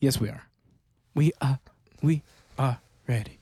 [0.00, 0.42] Yes, we are.
[1.14, 1.58] We are.
[2.02, 2.22] We
[2.58, 3.38] are ready.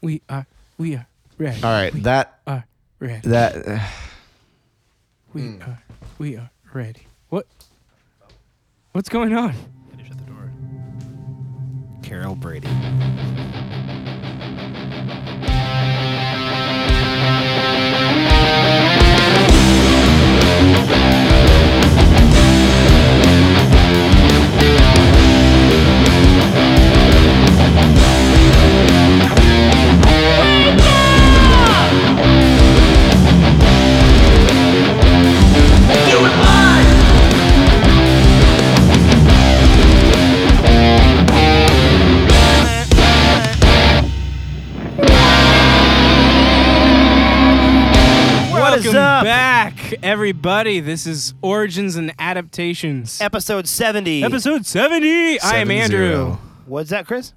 [0.00, 0.46] We are.
[0.76, 1.06] We are
[1.38, 1.62] ready.
[1.62, 2.64] All right, that Are
[3.00, 3.28] ready.
[3.28, 3.80] that uh,
[5.32, 5.82] We are.
[6.18, 7.06] We are ready.
[7.30, 7.46] What?
[8.92, 9.54] What's going on?
[9.90, 10.50] Finish at the door.
[12.02, 12.68] Carol Brady.
[50.28, 50.78] Everybody.
[50.78, 53.18] This is Origins and Adaptations.
[53.18, 54.22] Episode 70.
[54.22, 55.40] Episode 70.
[55.40, 55.98] I am seven Andrew.
[56.10, 56.40] zero.
[56.66, 57.32] What's that, Chris?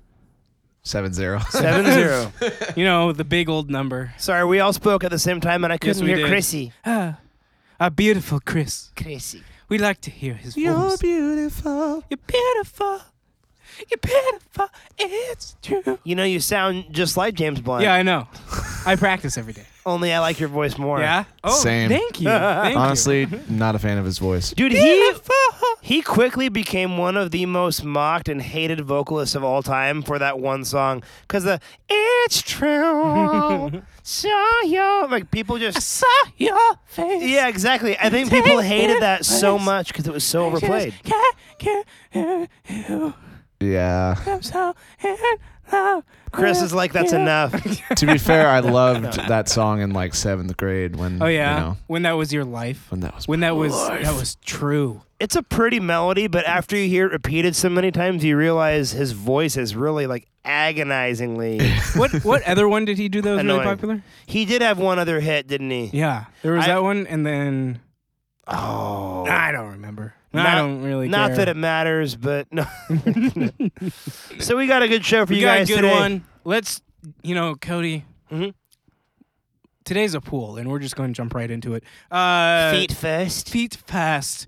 [0.84, 1.40] seven zero.
[1.52, 2.34] 70.
[2.75, 4.14] You know, the big old number.
[4.17, 6.28] Sorry, we all spoke at the same time and I couldn't we hear did.
[6.28, 6.73] Chrissy.
[6.86, 7.17] Ah,
[7.80, 8.92] a beautiful Chris.
[8.97, 9.42] Chrissy.
[9.69, 10.62] We like to hear his voice.
[10.62, 10.97] You're voice.
[11.00, 12.03] beautiful.
[12.09, 13.00] You're beautiful.
[13.89, 14.67] You're beautiful.
[14.97, 15.97] It's true.
[16.03, 17.84] You know, you sound just like James Blunt.
[17.84, 18.28] Yeah, I know.
[18.86, 19.66] I practice every day.
[19.86, 21.00] Only I like your voice more.
[21.00, 21.24] Yeah.
[21.44, 21.90] Oh, Same.
[21.90, 22.30] Thank you.
[22.30, 22.80] Thank you.
[22.80, 24.52] Honestly, not a fan of his voice.
[24.52, 25.12] Dude, he
[25.82, 30.20] he quickly became one of the most mocked and hated vocalists of all time for
[30.20, 31.02] that one song.
[31.28, 31.59] Cause the
[31.90, 36.06] "It's True," saw you like people I just saw
[36.38, 37.24] your face.
[37.24, 37.98] yeah, exactly.
[37.98, 40.94] I think people hated that so much because it was so overplayed.
[41.04, 43.14] Can't, can't hear you.
[43.59, 44.16] Yeah.
[44.26, 45.40] I'm so in love.
[46.31, 47.52] Chris is like, "That's with enough."
[47.95, 51.22] to be fair, I loved that song in like seventh grade when.
[51.22, 52.86] Oh yeah, You know, when that was your life.
[52.89, 53.28] when that was.
[53.28, 54.03] When that was life.
[54.03, 55.02] that was true.
[55.19, 58.91] It's a pretty melody, but after you hear it repeated so many times, you realize
[58.91, 61.59] his voice is really like agonizingly.
[61.95, 64.03] What what other one did he do that was really popular?
[64.25, 65.91] he did have one other hit, didn't he?
[65.94, 67.81] Yeah, there was I- that one, and then
[68.47, 70.16] Oh, I don't remember.
[70.34, 71.08] I Not- don't really.
[71.09, 71.38] not care.
[71.38, 72.66] that it matters, but no.
[74.40, 75.94] so we got a good show for we you got guys a good today.
[76.00, 76.24] one.
[76.44, 76.81] Let's,
[77.24, 78.06] you know, Cody.
[78.31, 78.53] Mhm.
[79.84, 81.84] Today's a pool, and we're just going to jump right into it.
[82.09, 83.50] Uh, Feet first.
[83.50, 84.47] feet fast.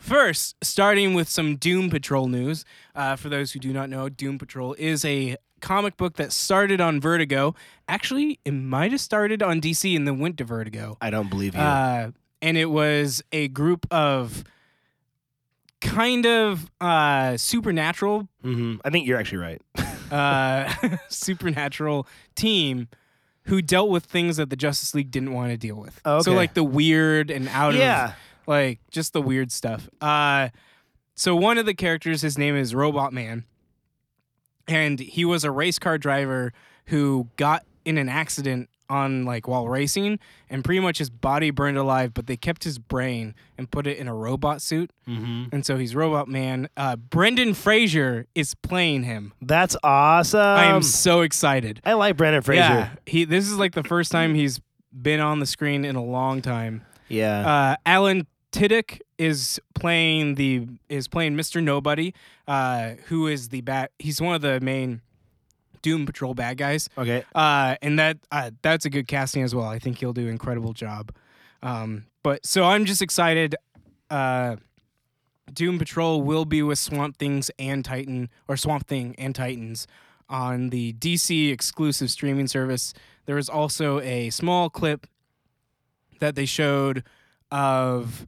[0.00, 2.64] First, starting with some Doom Patrol news.
[2.94, 6.80] Uh, for those who do not know, Doom Patrol is a comic book that started
[6.80, 7.54] on Vertigo.
[7.88, 10.96] Actually, it might have started on DC and then went to Vertigo.
[11.00, 11.60] I don't believe you.
[11.60, 14.44] Uh, and it was a group of
[15.80, 18.80] kind of uh, supernatural Mm-hmm.
[18.84, 19.62] I think you're actually right.
[20.12, 20.72] uh,
[21.08, 22.88] supernatural team
[23.44, 26.00] who dealt with things that the Justice League didn't want to deal with.
[26.04, 28.08] Oh, So like the weird and out yeah.
[28.08, 28.14] of
[28.46, 29.88] like just the weird stuff.
[30.00, 30.48] Uh,
[31.14, 33.44] so one of the characters, his name is Robot Man,
[34.66, 36.52] and he was a race car driver
[36.86, 40.18] who got in an accident on like while racing,
[40.48, 43.98] and pretty much his body burned alive, but they kept his brain and put it
[43.98, 46.68] in a robot suit, hmm and so he's Robot Man.
[46.76, 49.32] Uh, Brendan Fraser is playing him.
[49.40, 50.40] That's awesome.
[50.40, 51.80] I am so excited.
[51.84, 52.60] I like brendan Fraser.
[52.60, 53.24] Yeah, he.
[53.24, 54.60] This is like the first time he's
[54.92, 56.82] been on the screen in a long time.
[57.08, 57.46] Yeah.
[57.46, 61.62] Uh, Alan Tudyk is playing the is playing Mr.
[61.62, 62.14] Nobody,
[62.46, 63.90] uh, who is the bat.
[63.98, 65.02] He's one of the main
[65.82, 67.24] Doom Patrol bad guys, okay.
[67.34, 69.66] uh, and that uh, that's a good casting as well.
[69.66, 71.12] I think he'll do an incredible job.
[71.62, 73.56] Um, but so I'm just excited.
[74.10, 74.56] Uh,
[75.52, 79.86] Doom Patrol will be with Swamp Things and Titan, or Swamp Thing and Titans,
[80.28, 82.92] on the DC exclusive streaming service.
[83.26, 85.06] There was also a small clip
[86.20, 87.02] that they showed
[87.50, 88.26] of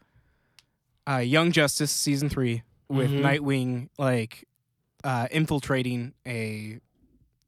[1.08, 3.20] uh, Young Justice season three with Mhm.
[3.22, 4.46] Nightwing like
[5.04, 6.78] uh, infiltrating a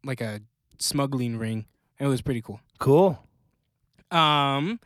[0.05, 0.41] like a
[0.79, 1.67] smuggling ring.
[1.99, 2.61] It was pretty cool.
[2.79, 3.19] Cool.
[4.11, 4.81] Um.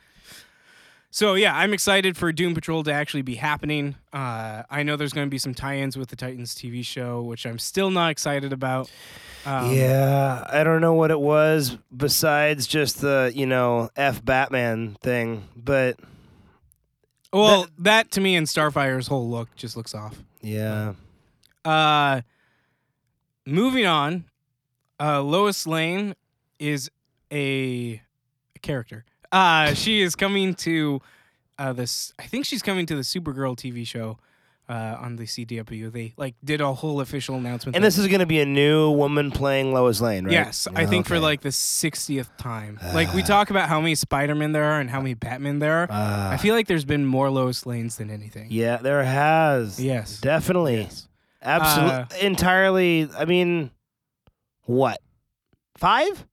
[1.11, 3.95] So yeah, I'm excited for Doom Patrol to actually be happening.
[4.13, 7.47] Uh, I know there's going to be some tie-ins with the Titans TV show, which
[7.47, 8.91] I'm still not excited about.
[9.47, 14.99] Um, yeah, I don't know what it was besides just the, you know, F Batman
[15.03, 15.99] thing, but
[17.33, 20.19] Well, that, to me and Starfire's whole look just looks off.
[20.43, 20.93] yeah.
[21.65, 22.21] Uh,
[23.47, 24.25] moving on,
[25.01, 26.15] uh, Lois Lane
[26.59, 26.91] is
[27.33, 28.01] a,
[28.55, 29.05] a character.
[29.33, 31.01] Uh, she is coming to
[31.59, 32.13] uh, this.
[32.19, 34.19] I think she's coming to the Supergirl TV show
[34.69, 35.93] uh, on the CW.
[35.93, 37.77] They like did a whole official announcement.
[37.77, 40.33] And this is going to be a new woman playing Lois Lane, right?
[40.33, 41.23] Yes, I think for Okay.
[41.23, 42.79] like the 60th time.
[42.95, 45.91] like we talk about how many Spider-Man there are and how many Batman there are.
[45.91, 48.47] Uh, I feel like there's been more Lois Lanes than anything.
[48.51, 49.79] yeah, there has.
[49.81, 50.21] Yes.
[50.21, 50.89] Definitely.
[51.43, 53.09] Absolutely, entirely.
[53.17, 53.71] I mean,
[54.67, 55.01] what?
[55.77, 56.27] Five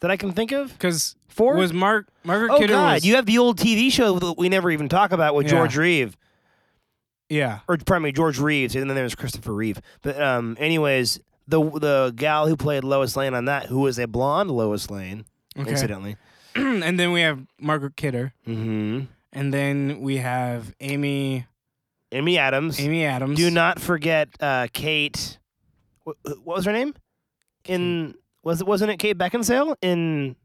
[0.00, 0.72] that I can think of.
[0.72, 1.56] Because Four.
[1.56, 4.48] was Mark Margaret oh Kidder God, was, you have the old TV show that we
[4.48, 5.50] never even talk about with Yeah.
[5.52, 6.16] George Reeve,
[7.28, 9.80] yeah or pardon me, George Reeves, and then there's Christopher Reeve.
[10.02, 14.06] But um, anyways, the the gal who played Lois Lane on that, who was a
[14.06, 15.24] blonde Lois Lane,
[15.58, 16.16] okay incidentally.
[16.54, 19.06] and then we have Margaret Kidder Mm-hmm.
[19.32, 21.46] and then we have Amy
[22.12, 22.78] Amy Adams.
[22.78, 25.38] Amy Adams Do not forget uh, Kate.
[26.04, 26.94] What, what was her name?
[27.68, 30.36] In was it wasn't it Kate Beckinsale in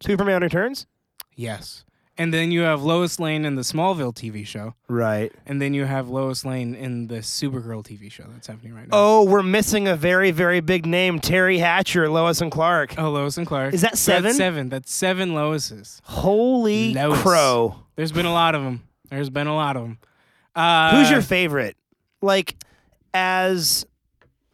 [0.00, 0.86] Superman Returns?
[1.34, 1.84] yes
[2.18, 5.30] and then you have Lois Lane in the Smallville TV show Right.
[5.44, 8.96] and then you have Lois Lane in the Supergirl TV show that's happening right now
[8.96, 12.94] Oh, we're missing a very very big name, Teri Hatcher, Lois and Clark.
[12.98, 14.24] oh Lois and Clark Is that seven?
[14.24, 17.20] that's seven that's seven Loises Holy Lois.
[17.20, 17.76] crow!
[17.96, 19.98] there's been a lot of them there's been a lot of them
[20.54, 21.76] uh, Who's your favorite?
[22.22, 22.56] Like
[23.12, 23.84] as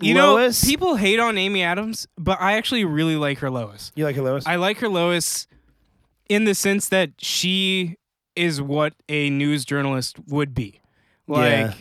[0.03, 0.63] You Lois?
[0.63, 3.93] know, people hate on Amy Adams, but I actually really like her Lois.
[3.95, 4.47] you like her Lois?
[4.47, 5.47] I like her Lois
[6.29, 7.97] in the sense that she
[8.37, 10.81] is what a news journalist would be.
[11.27, 11.75] Like Yeah.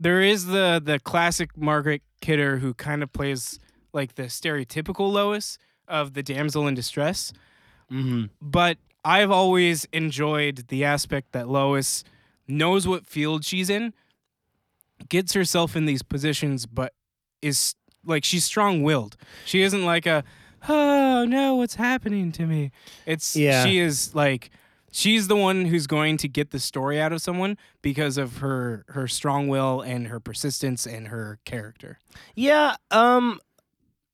[0.00, 3.58] there is the the classic Margaret Kidder who kind of plays
[3.92, 7.32] like the stereotypical Lois of the damsel in distress,
[7.92, 8.24] mm-hmm.
[8.40, 12.02] but I've always enjoyed the aspect that Lois
[12.48, 13.92] knows what field she's in,
[15.10, 16.94] gets herself in these positions, but
[17.44, 17.74] is
[18.04, 19.16] like she's strong willed.
[19.44, 20.24] She isn't like a,
[20.68, 22.70] oh no, what's happening to me?
[23.06, 23.64] It's Yeah.
[23.64, 24.50] she is like
[24.90, 28.84] she's the one who's going to get the story out of someone because of her
[28.88, 31.98] her strong will and her persistence and her character.
[32.34, 32.76] Yeah.
[32.90, 33.40] Um.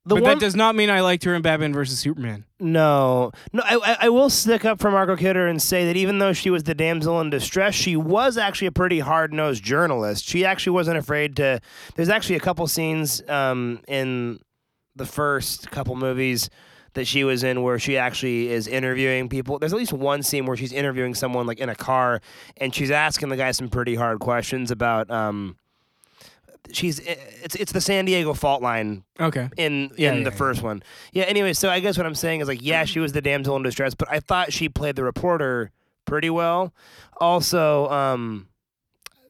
[0.06, 2.44] The but one that does not mean I liked her in Batman versus Superman.
[2.58, 3.62] No, no.
[3.64, 6.48] I, I- I will stick up for Margot Kidder and say that even though she
[6.48, 10.24] was the damsel in distress, she was actually a pretty hard nosed journalist.
[10.26, 11.60] She actually wasn't afraid to.
[11.96, 14.40] There's actually a couple scenes um, in
[14.96, 16.48] the first couple movies
[16.94, 19.58] that she was in where she actually is interviewing people.
[19.58, 22.20] There's at least one scene where she's interviewing someone like in a car,
[22.56, 25.10] and she's asking the guy some pretty hard questions about.
[25.10, 25.56] Um,
[26.72, 29.48] she's it's it's the San Diego fault line Okay.
[29.56, 30.36] in Yeah, in yeah, the yeah.
[30.36, 30.82] first one.
[31.12, 31.24] Yeah.
[31.24, 33.62] Anyway, so I guess what I'm saying is like, yeah, she was the damsel in
[33.62, 35.70] distress, but I thought she played the reporter
[36.06, 36.72] pretty well.
[37.20, 38.48] Also, um,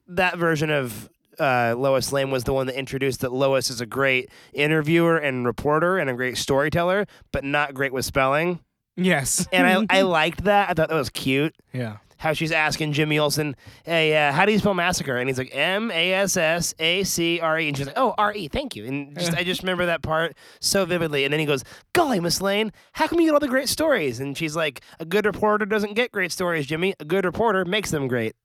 [0.07, 1.09] that version of
[1.39, 5.45] uh, Lois Lane was the one that introduced that Lois is a great interviewer and
[5.45, 8.59] reporter and a great storyteller, but not great with spelling.
[8.97, 9.47] Yes.
[9.51, 10.69] And I, I liked that.
[10.69, 11.55] I thought that was cute.
[11.73, 11.97] yeah.
[12.21, 15.49] How she's asking Jimmy Olsen, "Hey, uh, how do you spell massacre?" And he's like,
[15.53, 18.75] "M A S S A C R E." And she's like, "Oh, R E, thank
[18.75, 21.23] you." And just, I just remember that part so vividly.
[21.25, 21.63] And then he goes,
[21.93, 25.05] "Golly, Miss Lane, how come you get all the great stories?" And she's like, "A
[25.05, 26.93] good reporter doesn't get great stories, Jimmy.
[26.99, 28.35] A good reporter makes them great."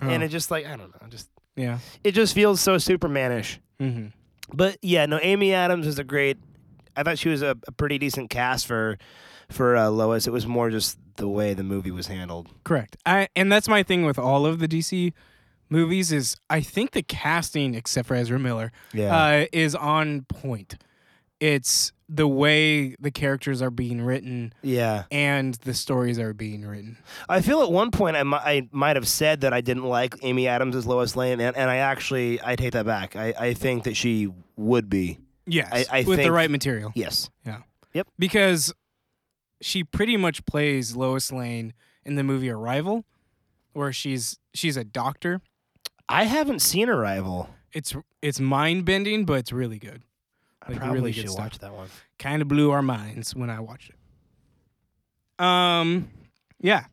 [0.00, 0.26] And Oh.
[0.26, 1.78] it just like I don't know, just Yeah.
[2.04, 3.58] it just feels so Supermanish.
[3.80, 4.08] Mm-hmm.
[4.52, 6.36] But yeah, no, Amy Adams is a great.
[6.94, 8.98] I thought she was a, a pretty decent cast for
[9.50, 10.26] for uh, Lois.
[10.26, 12.50] It was more just the way the movie was handled.
[12.64, 12.96] Correct.
[13.06, 15.12] I, and that's my thing with all of the DC
[15.68, 20.76] movies is I think the casting, except for Ezra Miller, uh, is on point.
[21.40, 25.04] It's the way the characters are being written yeah.
[25.10, 26.98] and the stories are being written.
[27.28, 30.14] I feel at one point I, mi- I might have said that I didn't like
[30.22, 33.16] Amy Adams as Lois Lane, and, and I actually I take that back.
[33.16, 35.18] I, I think that she would be.
[35.46, 36.92] Yes, I- I with the right material.
[36.94, 37.30] Yes.
[37.44, 37.58] Yeah,
[37.92, 38.06] yep.
[38.18, 38.72] Because
[39.64, 41.72] she pretty much plays Lois Lane
[42.04, 43.06] in the movie Arrival,
[43.72, 45.40] where she's she's a doctor.
[46.06, 47.48] I haven't seen Arrival.
[47.72, 50.02] It's it's mind bending, but it's really good.
[50.62, 51.88] I probably really should watch that one.
[52.18, 55.44] kind of blew our minds when I watched it.
[55.44, 56.10] Um,
[56.60, 56.84] yeah.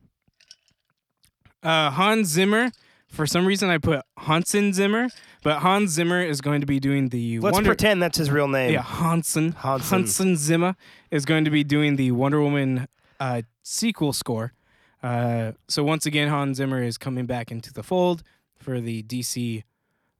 [1.62, 2.70] Uh, Hans Zimmer.
[3.12, 5.08] For some reason, I put Hansen Zimmer,
[5.42, 7.68] but Hans Zimmer is going to be doing the Let's Wonder.
[7.68, 8.72] pretend that's his real name.
[8.72, 9.52] yeah, Hansen.
[9.52, 9.98] Hansen.
[9.98, 10.76] Hansen Zimmer
[11.10, 12.88] is going to be doing the Wonder Woman
[13.20, 14.54] uh, sequel score.
[15.02, 18.22] Uh, so once again, Hans Zimmer is coming back into the fold
[18.56, 19.62] for the DC,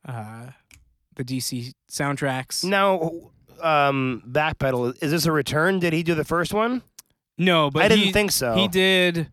[0.06, 0.48] uh,
[1.14, 2.62] the DC soundtracks.
[2.62, 3.10] Now,
[3.62, 5.02] um, backpedal.
[5.02, 5.78] Is this a return?
[5.78, 6.82] Did he do the first one?
[7.38, 8.54] No, but I didn't he, think so.
[8.54, 9.32] He did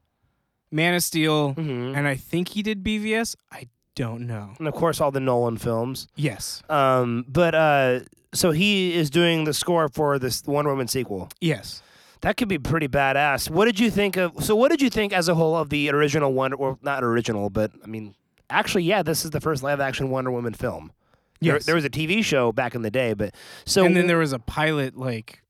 [0.72, 1.96] Man of Steel, Mhm.
[1.98, 3.36] and I think he did BVS.
[3.52, 4.52] I don't know.
[4.60, 6.08] And of course, all the Nolan films.
[6.16, 8.00] Yes, Um, but uh,
[8.34, 11.30] so he is doing the score for this Wonder Woman sequel.
[11.42, 11.82] yes.
[12.22, 13.50] That could be pretty badass.
[13.50, 14.44] What did you think of?
[14.44, 16.58] So, what did you think as a whole of the original Wonder?
[16.58, 18.14] Or not original, but I mean,
[18.50, 20.92] actually, yeah, this is the first live-action Wonder Woman film.
[21.40, 21.66] There, Yes.
[21.66, 23.34] there was a TV show back in the day, but
[23.66, 25.42] so and then there was a pilot like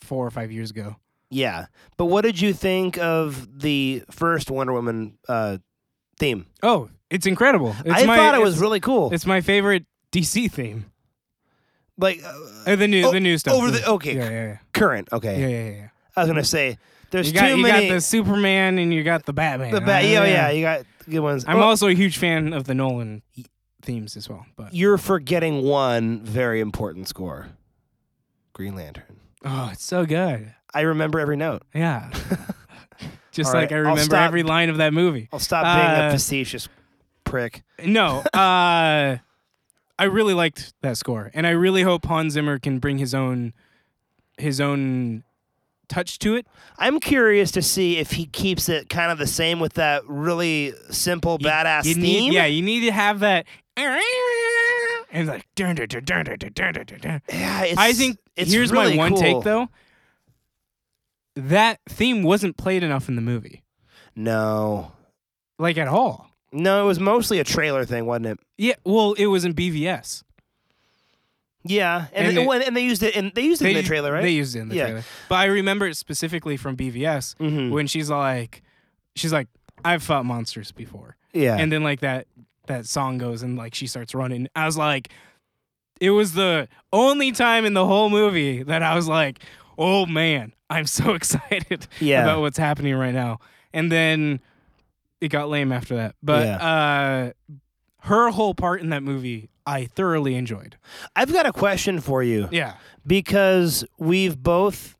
[0.00, 0.94] four or five years ago.
[1.32, 1.66] Yeah.
[1.96, 5.58] But what did you think of the first Wonder Woman uh,
[6.18, 6.46] theme?
[6.62, 7.74] Oh, it's incredible.
[7.84, 9.12] It's I my, thought it was really cool.
[9.12, 10.86] It's my favorite DC theme.
[11.98, 12.32] Like uh,
[12.72, 13.54] Uh, the new Oh, the new stuff.
[13.54, 14.16] over the- okay.
[14.16, 15.08] Yeah, yeah, current.
[15.12, 15.16] yeah.
[15.16, 15.40] Okay.
[15.40, 15.88] Yeah, yeah, yeah.
[16.16, 16.78] I was gonna say
[17.10, 17.88] there's You got, too you many.
[17.88, 19.72] got the Superman and you got the Batman.
[19.72, 21.44] the ba- Uh, yeah, yeah, you got good ones.
[21.46, 23.22] I'm Well, also a huge fan of the Nolan
[23.82, 24.46] themes as well.
[24.56, 27.48] But you're forgetting one very important score.
[28.54, 29.20] Green Lantern.
[29.44, 30.54] oh, it's so good.
[30.74, 31.62] I remember every note.
[31.74, 32.10] Yeah.
[33.32, 34.26] Just All like right, I I'll remember stop.
[34.28, 35.28] every line of that movie.
[35.32, 36.68] I'll stop being a Uh, facetious
[37.24, 37.62] prick.
[37.84, 39.16] No, uh,
[39.98, 43.54] I really liked that score, and I really hope Hans Zimmer can bring his own
[44.36, 45.24] his own
[45.88, 46.46] touch to it.
[46.78, 50.74] I'm curious to see if he keeps it kind of the same with that really
[50.90, 52.02] simple You- badass you theme.
[52.02, 53.46] Need, yeah, you need to have that.
[55.14, 57.22] And like, dun, dun, dun, dun, dun, dun, dun, dun, dun.
[57.28, 59.20] Yeah, it's, I think it's here's really my one cool.
[59.20, 59.68] take though.
[61.36, 63.62] That theme wasn't played enough in the movie,
[64.14, 64.92] No,
[65.58, 66.30] like at all.
[66.52, 68.38] no, it was mostly a trailer thing, wasn't it?
[68.58, 70.22] Yeah, well, it was in BVS.
[71.64, 73.74] Yeah, and And they, it- well, and they used it in they used it in
[73.76, 74.22] the trailer, right?
[74.22, 74.84] They used it in the Yeah.
[74.86, 75.04] trailer.
[75.28, 77.70] But I remember it specifically from BVS Mhm.
[77.70, 78.62] when she's like,
[79.14, 79.46] she's like,
[79.84, 82.26] I've fought monsters before, Yeah, and then like that
[82.66, 84.48] that song goes and like she starts running.
[84.56, 85.08] I was like,
[86.00, 89.38] it was the only time in the whole movie that I was like,
[89.78, 92.22] oh man, I'm so excited yeah.
[92.22, 93.38] about what's happening right now.
[93.72, 94.40] And then
[95.20, 96.14] it got lame after that.
[96.22, 97.32] But uh,
[98.00, 100.76] her whole part in that movie, I thoroughly enjoyed.
[101.14, 102.74] I've got a question for you Yeah.
[103.06, 104.96] because we've both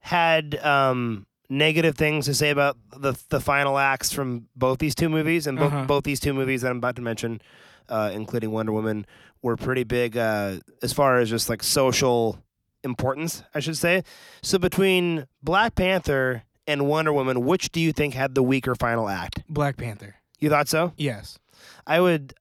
[0.00, 5.08] had um, negative things to say about the the final acts from both these two
[5.08, 5.84] movies, and both Uh-huh.
[5.84, 7.40] both these two movies that I'm about to mention,
[7.88, 9.06] uh, including Wonder Woman,
[9.42, 12.38] were pretty big uh, as far as just like social
[12.84, 14.02] importance, I should say.
[14.42, 19.08] So between Black Panther and Wonder Woman, which do you think had the weaker final
[19.08, 19.42] act?
[19.48, 20.16] Black Panther.
[20.38, 20.92] You thought so?
[20.96, 21.38] Yes.
[21.86, 22.32] I would,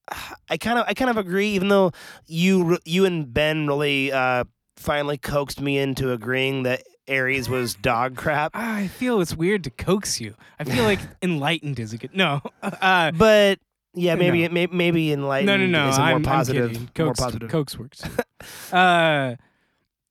[0.50, 1.50] I kind of, I kind of agree.
[1.50, 1.92] Even though
[2.28, 4.44] you, you and Ben really uh,
[4.78, 8.52] finally coaxed me into agreeing that Ares was dog crap.
[8.56, 10.36] I feel it's weird to coax you.
[10.60, 12.16] I feel like enlightened is a good.
[12.16, 12.42] No.
[12.62, 13.60] Uh, But
[13.96, 14.20] yeah, No.
[14.20, 15.90] maybe, maybe, maybe enlightened no, no, no.
[15.90, 16.90] is a more I'm, positive, I'm kidding.
[17.06, 17.50] more Coax, positive.
[17.50, 18.04] Coax works.
[18.72, 19.36] uh,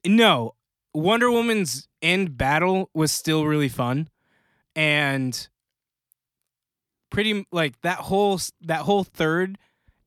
[0.07, 0.55] no.
[0.95, 4.09] Wonder Woman's end battle was still really fun,
[4.75, 5.49] and
[7.11, 9.59] pretty like that whole that whole third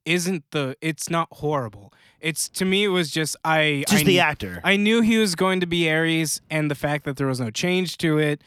[0.05, 0.75] isn't the.
[0.81, 1.93] It's not horrible.
[2.19, 4.59] It's to me it was just I Just I the actor.
[4.63, 7.49] I knew he was going to be Ares, and the fact that there was no
[7.51, 8.41] change to it.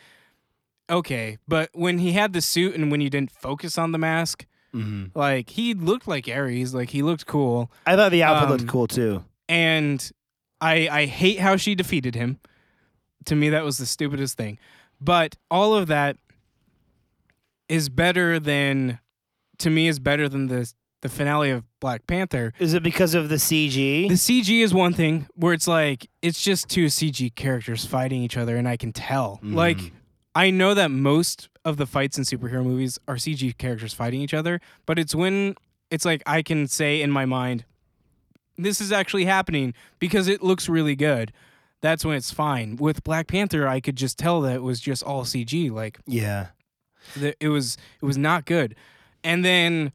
[0.91, 4.45] Okay, but when he had the suit and when you didn't focus on the mask,
[4.75, 5.13] Mhm.
[5.15, 8.69] like he looked like Ares, like he looked cool, I thought the outfit Um, looked
[8.69, 9.25] cool too.
[9.49, 10.11] and
[10.65, 12.39] I I hate how she defeated him.
[13.27, 14.59] To me, that was the stupidest thing.
[15.01, 16.17] But all of that
[17.69, 18.99] is better than,
[19.59, 22.55] to me, is better than the the finale of Black Panther.
[22.59, 24.09] Is it because of the CG?
[24.09, 28.39] The CG is one thing where it's like it's just two CG characters fighting each
[28.39, 29.39] other, and I can tell.
[29.45, 29.55] Mhm.
[29.55, 29.93] Like
[30.35, 34.33] I know that most of the fights in superhero movies are CG characters fighting each
[34.35, 35.57] other, but it's when
[35.91, 37.65] it's like I can say in my mind,
[38.57, 41.33] this is actually happening because it looks really good.
[41.81, 42.77] That's when it's fine.
[42.77, 45.71] With Black Panther, I could just tell that it was just all CG.
[45.71, 46.49] Like yeah.
[47.17, 48.75] that it was it was not good.
[49.23, 49.93] And then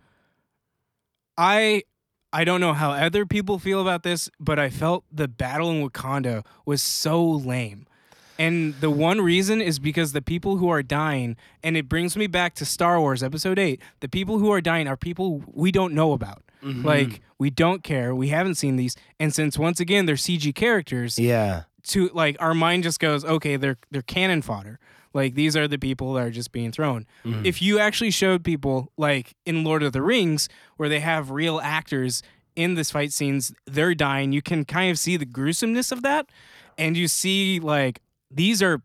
[1.38, 1.84] I
[2.32, 5.88] I don't know how other people feel about this, but I felt the battle in
[5.88, 7.88] Wakanda was so lame.
[8.38, 12.28] And the one reason is because the people who are dying, and it brings me
[12.28, 15.94] back to Star Wars Episode 8, the people who are dying are people we don't
[15.94, 16.44] know about.
[16.64, 16.84] Mhm.
[16.84, 18.14] Like, we don't care.
[18.14, 18.96] We haven't seen these.
[19.20, 21.64] And since, once again, they're CG characters, yeah.
[21.84, 24.80] to like our mind just goes, okay, they're they're cannon fodder.
[25.14, 27.06] Like these are the people that are just being thrown.
[27.26, 27.46] Mhm.
[27.46, 31.60] If you actually showed people like in Lord of the Rings where they have real
[31.64, 32.22] actors
[32.56, 36.30] in this fight scenes, they're dying, you can kind of see the gruesomeness of that
[36.78, 38.82] and you see like these are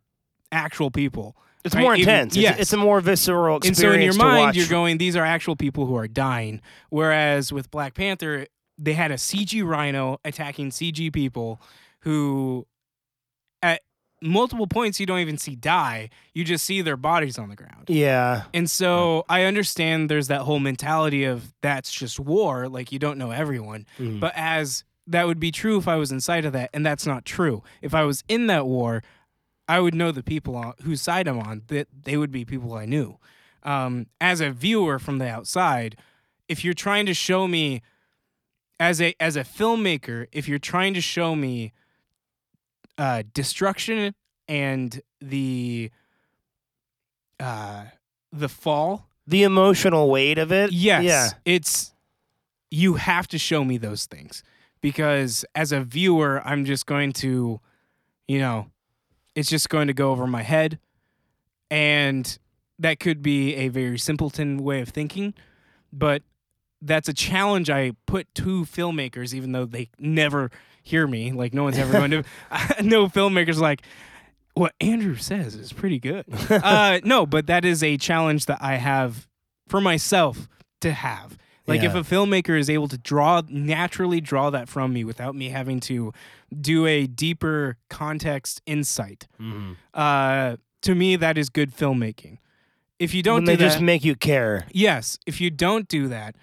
[0.52, 1.36] actual people.
[1.64, 2.36] It's Right, more intense.
[2.36, 2.60] It's- yes.
[2.60, 3.78] It's, a more visceral experience.
[3.80, 6.60] And so in your mind you're going these are actual people who are dying.
[6.90, 8.46] Whereas with Black Panther
[8.78, 11.60] they had a CG rhino attacking CG people
[12.00, 12.66] who
[13.62, 13.80] at
[14.20, 16.10] multiple points you don't even see die.
[16.34, 17.84] You just see their bodies on the ground.
[17.88, 18.42] yeah.
[18.52, 23.16] And so I understand there's that whole mentality of that's just war, like you don't
[23.18, 23.86] know everyone.
[23.98, 24.20] Mhm.
[24.20, 27.24] But as that would be true if I was inside of that, and that's not
[27.26, 27.62] true.
[27.82, 29.02] If I was in that war,
[29.68, 31.62] I would know the people on, whose side I'm on.
[31.68, 33.18] That they would be people I knew.
[33.62, 35.96] Um, as a viewer from the outside,
[36.48, 37.82] if you're trying to show me
[38.78, 41.72] as a as a filmmaker, if you're trying to show me
[42.98, 44.14] uh, destruction
[44.48, 45.90] and the
[47.40, 47.84] uh,
[48.32, 50.72] the fall the emotional weight of it.
[50.72, 51.04] Yes.
[51.04, 51.28] Yeah.
[51.44, 51.92] It's
[52.70, 54.42] you have to show me those things
[54.80, 57.60] because as a viewer, I'm just going to,
[58.28, 58.66] you know,
[59.34, 60.78] it's just going to go over my head.
[61.70, 62.38] And
[62.78, 65.34] that could be a very simpleton way of thinking,
[65.92, 66.22] but
[66.82, 70.50] that's a challenge I put to filmmakers, even though they never
[70.82, 71.32] hear me.
[71.32, 72.24] Like, no one's ever going to,
[72.82, 73.82] no filmmakers like,
[74.54, 76.26] what Andrew says is pretty good.
[76.50, 79.26] uh, no, but that is a challenge that I have
[79.68, 80.48] for myself
[80.80, 81.36] to have.
[81.66, 85.48] Like if a filmmaker is able to draw naturally draw that from me without me
[85.48, 86.12] having to
[86.60, 89.26] do a deeper context insight,
[89.94, 92.38] uh, to me that is good filmmaking.
[92.98, 94.66] If you don't when do they that, just make you care.
[94.72, 96.36] yes, if you don't do that,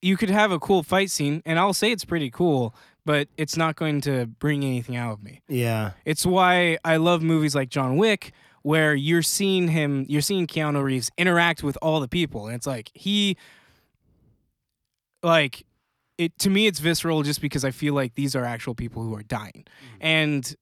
[0.00, 3.56] you could have a cool fight scene, and I'll say it's pretty cool, but it's
[3.56, 5.40] not going to bring anything out of me.
[5.48, 5.92] Yeah.
[6.04, 8.32] It's why I love movies like John Wick,
[8.62, 12.66] where you're seeing him, you're seeing Keanu Reeves interact with all the people, and it's
[12.66, 13.36] like he,
[15.22, 15.64] like,
[16.18, 19.14] it to me it's visceral just because I feel like these are actual people who
[19.14, 19.64] are dying,
[20.00, 20.54] and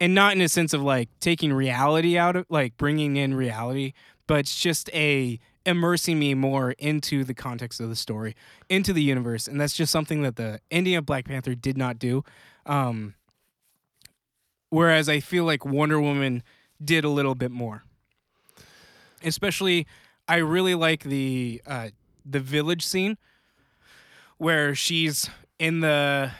[0.00, 3.92] and not in a sense of like taking reality out of like bringing in reality,
[4.26, 8.34] but it's just a immersing me more into the context of the story,
[8.68, 11.98] into the universe, and that's just something that the ending of Black Panther did not
[11.98, 12.24] do.
[12.64, 13.14] Um,
[14.70, 16.42] whereas I feel like Wonder Woman
[16.82, 17.84] did a little bit more.
[19.22, 19.86] Especially,
[20.28, 21.88] I really like the uh,
[22.24, 23.18] the village scene
[24.38, 25.28] where she's
[25.58, 26.30] in the.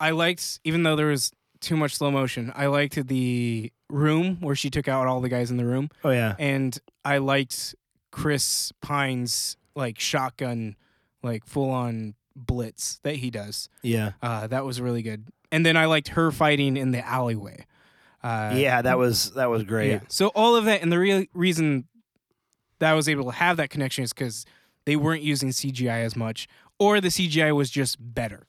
[0.00, 1.30] I liked, even though there was
[1.60, 5.50] too much slow motion, I liked the room where she took out all the guys
[5.50, 6.34] in the room, Oh yeah.
[6.38, 7.74] and I liked
[8.10, 10.74] Chris Pine's like shotgun,
[11.22, 13.68] like full on blitz that he does.
[13.82, 14.12] Yeah.
[14.20, 15.28] Uh, that was really good.
[15.52, 17.66] And then I liked her fighting in the alleyway.
[18.24, 19.90] Uh, yeah, that was that was great.
[19.90, 20.00] yeah.
[20.08, 21.84] So all of that, and the real reason
[22.80, 24.46] that I was able to have that connection is because
[24.84, 26.48] they weren't using CGI as much,
[26.82, 28.46] or the CGI was just better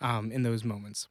[0.00, 1.08] um, in those moments.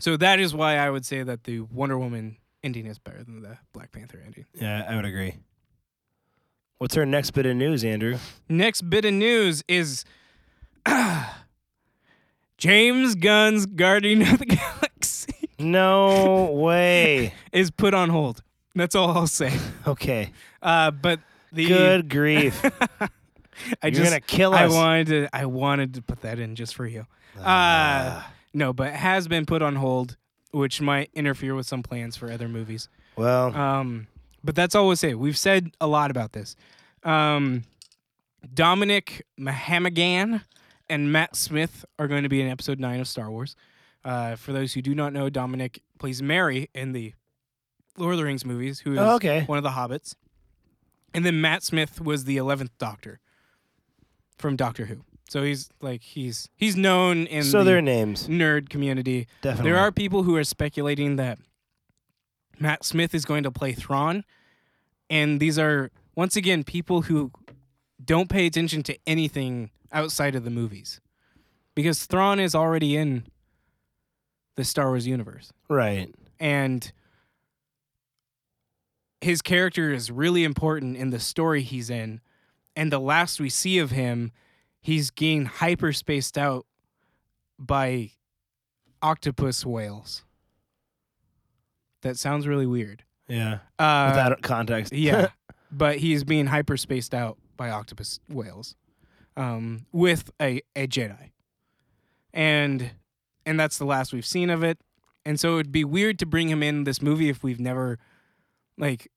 [0.00, 3.42] So that is why I would say that the Wonder Woman ending is better than
[3.42, 4.46] the Black Panther ending.
[4.54, 5.34] Yeah, I would agree.
[6.78, 8.18] What's our next bit of news, Andrew?
[8.48, 10.04] Next bit of news is
[12.58, 17.34] James Gunn's Guardian of the Galaxy No way.
[17.52, 18.42] is put on hold.
[18.74, 19.52] That's all I'll say.
[19.86, 20.32] Okay.
[20.62, 21.20] Uh, but
[21.52, 22.64] the Good grief.
[23.82, 24.72] I You're just gonna kill I us.
[24.72, 27.06] wanted to I wanted to put that in just for you.
[27.40, 28.26] Ah.
[28.26, 30.16] Uh, no, but it has been put on hold,
[30.50, 32.88] which might interfere with some plans for other movies.
[33.16, 34.06] well, Um,
[34.44, 35.14] but that's all we'll say.
[35.14, 36.54] We've said a lot about this.
[37.04, 37.64] Um,
[38.52, 40.42] Dominic Monaghan
[40.90, 43.56] and Matt Smith are going to be in episode nine of Star Wars.
[44.04, 47.14] Uh, for those who do not know, Dominic plays Merry in the
[47.96, 49.44] Lord of the Rings movies, who is Oh, okay.
[49.44, 50.14] one of the hobbits.
[51.14, 53.20] And then Matt Smith was the eleventh Doctor
[54.42, 55.04] from Doctor Who.
[55.30, 59.26] So he's like he's he's known in so the their names nerd community.
[59.40, 59.70] definitely.
[59.70, 61.38] There are people who are speculating that
[62.58, 64.24] Matt Smith is going to play Thrawn,
[65.08, 67.30] and these are once again people who
[68.04, 71.00] don't pay attention to anything outside of the movies,
[71.74, 73.24] because Thrawn is already in
[74.56, 76.14] the Star Wars universe, right.
[76.38, 76.92] and
[79.22, 82.20] his character is really important in the story he's in,
[82.76, 84.32] and the last we see of him,
[84.80, 86.66] he's getting hyper spaced out
[87.58, 88.10] by
[89.00, 90.24] octopus whales.
[92.02, 93.04] That sounds really weird.
[93.28, 93.58] Yeah.
[93.78, 94.92] Uh, Without context.
[94.94, 95.28] yeah,
[95.70, 98.74] but he's being hyper spaced out by octopus whales,
[99.36, 101.30] um, with a, a Jedi,
[102.34, 102.90] and
[103.46, 104.78] and that's the last we've seen of it.
[105.24, 107.98] And so it'd be weird to bring him in this movie if we've never,
[108.76, 109.08] like,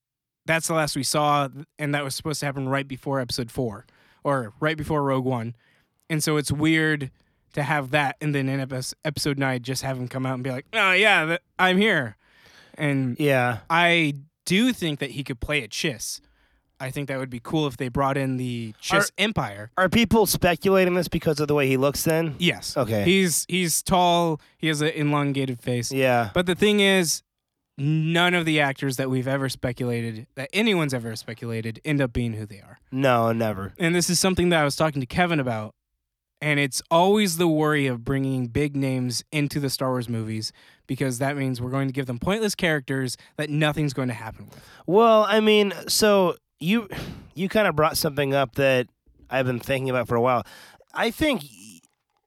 [0.45, 1.47] that's the last we saw,
[1.79, 3.85] and that was supposed to happen right before Episode Four
[4.23, 5.55] or right before Rogue One,
[6.09, 7.11] and so it's weird
[7.53, 8.59] to have that, and then in
[9.05, 12.17] Episode Nine just have him come out and be like, oh yeah, th- I'm here,
[12.77, 13.59] and yeah.
[13.69, 16.21] I do think that he could play at Chiss.
[16.79, 19.71] I think that would be cool if they brought in the Chiss Empire.
[19.77, 22.35] Are people speculating this because of the way he looks then?
[22.37, 22.75] Yes.
[22.75, 23.03] Okay.
[23.05, 24.41] He's he's tall.
[24.57, 25.91] He has an elongated face.
[25.91, 26.31] yeah.
[26.33, 27.23] But the thing is,
[27.77, 32.33] none of the actors that we've ever speculated, that anyone's ever speculated, end up being
[32.33, 32.79] who they are.
[32.91, 33.73] No, never.
[33.77, 35.75] And this is something that I was talking to Kevin about.
[36.41, 40.51] And it's always the worry of bringing big names into the Star Wars movies
[40.85, 44.47] because that means we're going to give them pointless characters that nothing's going to happen
[44.47, 44.61] with.
[44.85, 46.87] Well, I mean, so you
[47.33, 48.87] you kind of brought something up that
[49.29, 50.45] I've been thinking about for a while.
[50.93, 51.45] I think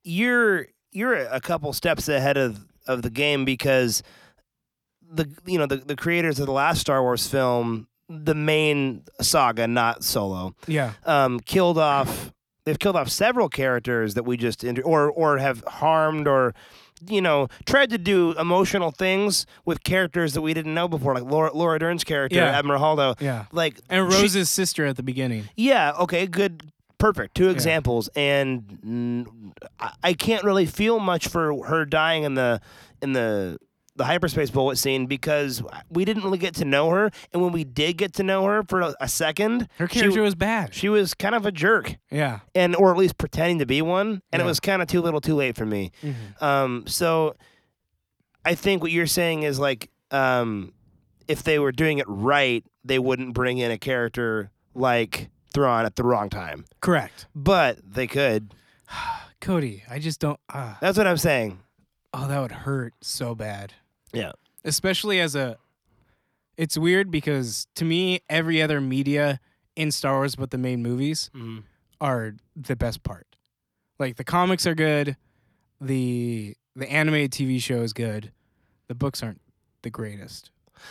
[0.05, 4.03] you're you're a couple steps ahead of of the game because
[5.11, 9.67] the you know the the creators of the last Star Wars film, the main saga,
[9.67, 10.93] not Solo, Yeah.
[11.05, 12.33] um, killed off
[12.65, 16.55] they've killed off several characters that we just inter- or or have harmed or
[17.09, 21.25] you know tried to do emotional things with characters that we didn't know before, like
[21.25, 22.59] Laura, Laura Dern's character, Yeah.
[22.59, 23.19] Admiral Holdo.
[23.21, 23.47] Yeah.
[23.53, 25.49] Like And she- Rose's sister at the beginning.
[25.57, 27.37] yeah, okay, good, perfect.
[27.37, 32.61] Two examples, and mm, I, I can't really feel much for her dying in the
[33.01, 33.59] in the
[33.99, 37.65] the hyperspace bullet scene because we didn't really get to know her, and when we
[37.65, 40.73] did get to know her for a, a second, Her she- character was bad.
[40.75, 42.41] she was kind of a jerk, yeah.
[42.55, 45.21] and or at least pretending to be one, and it was kind of too little,
[45.21, 45.93] too late for me.
[46.41, 47.35] Um, so
[48.45, 50.73] I think what you're saying is like, um,
[51.27, 55.97] if they were doing it right, they wouldn't bring in a character like Thrawn at
[55.97, 56.65] the wrong time.
[56.81, 57.27] Correct.
[57.35, 58.55] But they could.
[59.41, 60.39] Cody, I just don't.
[60.49, 61.59] Uh, That's what I'm saying.
[62.15, 63.75] oh, that would hurt so bad.
[64.13, 64.33] Yeah.
[64.65, 65.59] Especially as a.
[66.57, 69.39] It's weird because to me, every other media
[69.77, 71.31] in Star Wars but the main movies
[72.01, 73.27] are the best part.
[73.99, 75.17] Like the comics are good,
[75.81, 78.33] the the animated TV show is good,
[78.89, 79.41] the books aren't
[79.83, 80.51] the greatest.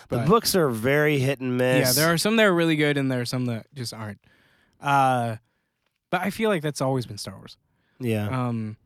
[0.09, 1.95] The books are very hit and miss.
[1.97, 4.19] Yeah, there are some that are really good and there are some that just aren't.
[4.81, 5.37] Uh,
[6.09, 7.57] but I feel like that's always been Star Wars.
[7.99, 8.27] Yeah.
[8.27, 8.77] Um,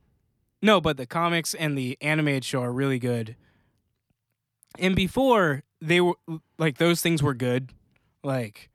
[0.61, 3.35] no, but the comics and the animated show are really good.
[4.79, 6.15] And before they were
[6.57, 7.71] like those things were good.
[8.23, 8.69] Like,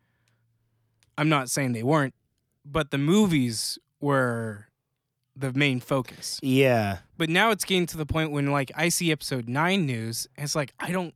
[1.17, 2.15] I'm not saying they weren't,
[2.65, 4.67] but the movies were
[5.37, 6.41] the main focus.
[6.43, 6.99] yeah.
[7.19, 10.45] But now it's getting to the point when like I see episode nine news, and
[10.45, 11.15] it's like I don't,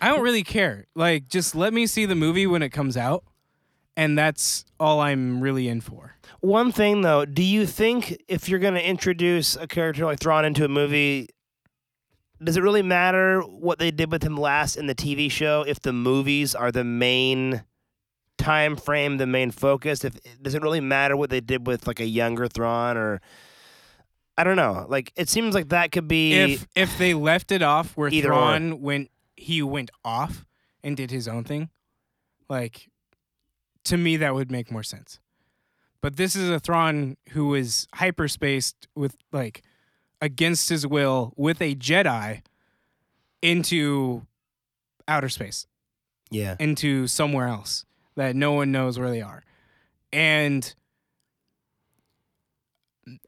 [0.00, 0.86] I don't really care.
[0.94, 3.24] Like, just let me see the movie when it comes out,
[3.96, 6.16] and that's all I'm really in for.
[6.40, 10.44] One thing though, do you think if you're going to introduce a character like Thrawn
[10.44, 11.28] into a movie,
[12.42, 15.80] does it really matter what they did with him last in the TV show if
[15.80, 17.64] the movies are the main
[18.38, 20.04] time frame, the main focus?
[20.04, 23.20] If does it really matter what they did with like a younger Thrawn or
[24.38, 24.86] I don't know.
[24.88, 28.32] Like it seems like that could be if if they left it off where Either
[28.32, 28.76] or.
[28.78, 30.44] Went he went off
[30.82, 31.70] and did his own thing,
[32.48, 32.88] like
[33.84, 35.20] to me that would make more sense.
[36.02, 39.62] But this is a Thrawn who is hyperspaced with like
[40.20, 42.42] against his will with a Jedi
[43.42, 44.26] into
[45.08, 45.66] outer space,
[46.30, 46.56] yeah.
[46.58, 47.84] into somewhere else
[48.16, 49.42] that no one knows where they are.
[50.12, 50.74] And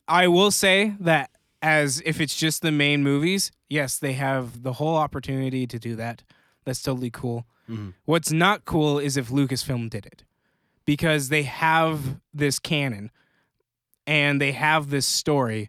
[0.07, 4.74] I will say that as if it's just the main movies, yes, they have the
[4.74, 6.22] whole opportunity to do that.
[6.64, 7.46] That's totally cool.
[7.68, 7.94] Mhm.
[8.05, 10.24] What's not cool is if Lucasfilm did it
[10.85, 13.11] because they have this canon
[14.07, 15.68] and they have this story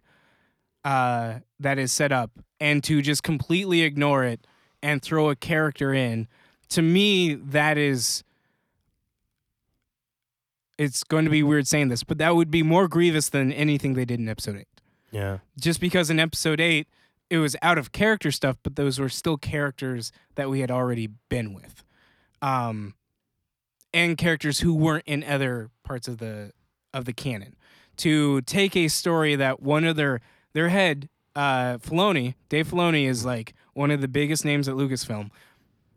[0.84, 4.46] uh, that is set up, and to just completely ignore it
[4.82, 6.26] and throw a character in,
[6.70, 8.24] to me, that is.
[10.78, 13.94] It's going to be weird saying this, but that would be more grievous than anything
[13.94, 14.66] they did in episode 8
[15.10, 15.38] Yeah.
[15.58, 16.88] just because in episode eight
[17.28, 21.08] it was out of character stuff, but those were still characters that we had already
[21.28, 21.84] been with,
[22.42, 22.94] um,
[23.92, 26.52] and characters who weren't in other parts of the
[26.92, 27.54] of the canon.
[27.98, 30.20] To take a story that one of their
[30.52, 35.30] their head, uh, Filoni, Dave Filoni is like one of the biggest names at Lucasfilm.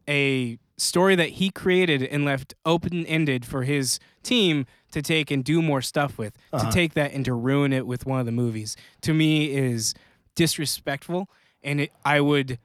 [0.07, 5.43] A story that he created and left open ended for his team to take and
[5.43, 6.37] do more stuff with.
[6.51, 6.65] Uh-huh.
[6.65, 9.93] To take that and to ruin it with one of the movies, to me is
[10.35, 11.29] disrespectful,
[11.63, 12.59] and it, I would.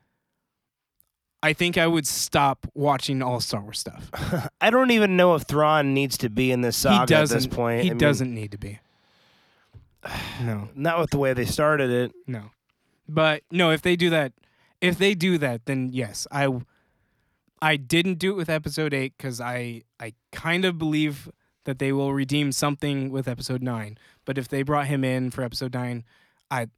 [1.40, 4.10] I think I would stop watching all Star Wars stuff.
[4.60, 7.82] I don't even know if Thrawn needs to be in this saga at this point.
[7.82, 8.80] He I mean, doesn't need to be.
[10.42, 12.12] No, Not with the way they started it.
[12.26, 12.50] no.
[13.08, 14.32] But no, if they do that,
[14.80, 16.48] if they do that, then yes, I.
[17.60, 21.28] I didn't do it with episode eight because I I kind of believe
[21.64, 23.98] that they will redeem something with episode nine.
[24.24, 26.04] But if they brought him in for episode nine,
[26.52, 26.68] I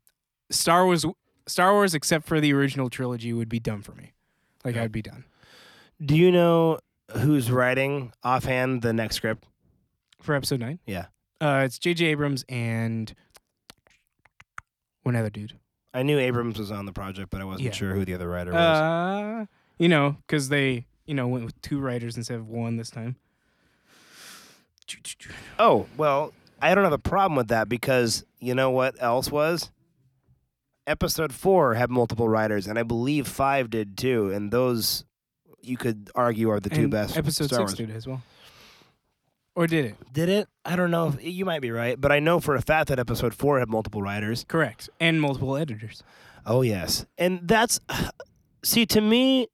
[0.51, 1.05] Star Wars
[1.47, 4.13] Star Wars except for the original trilogy would be done for me.
[4.65, 4.85] Like Yeah.
[4.85, 5.25] I'd be done
[6.03, 6.79] Do you know
[7.15, 9.45] who's writing offhand the next script?
[10.23, 10.79] for episode nine.
[10.87, 11.07] Yeah.
[11.41, 12.07] Uh, it's J.J.
[12.07, 13.15] Abrams and
[15.03, 15.55] one other dude.
[15.93, 17.71] I knew Abrams was on the project, but I wasn't Yeah.
[17.73, 18.61] sure who the other writer was.
[18.61, 19.47] Uh,
[19.79, 23.17] you know, because they you know went with two writers instead of one this time.
[25.59, 29.71] oh, well, I don't have a problem with that because you know what else was?
[30.87, 34.31] Episode four had multiple writers, and I believe five did too.
[34.31, 35.05] And those
[35.63, 37.17] you could argue are the two And best.
[37.17, 37.89] Episode Star six Wars.
[37.89, 38.23] did as well.
[39.55, 40.13] Or did it?
[40.13, 40.49] Did it?
[40.65, 41.09] I don't know.
[41.09, 43.69] If, you might be right, but I know for a fact that episode four had
[43.69, 44.45] multiple writers.
[44.49, 44.89] Correct.
[45.01, 46.03] And multiple editors.
[46.47, 47.81] Oh yes, and that's
[48.63, 49.49] see to me.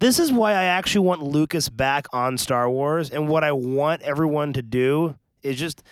[0.00, 4.02] This is why I actually want Lucas back on Star Wars, and what I want
[4.02, 5.82] everyone to do is just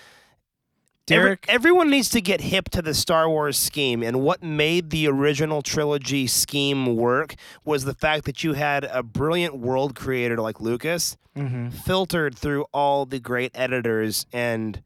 [1.09, 4.90] Every- Derek, everyone needs to get hip to the Star Wars scheme, and what made
[4.90, 10.37] the original trilogy scheme work was the fact that you had a brilliant world creator
[10.38, 11.73] like Lucas, Mhm.
[11.73, 14.83] filtered through all the great editors and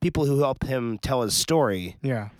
[0.00, 1.96] people who helped him tell his story.
[2.02, 2.30] yeah,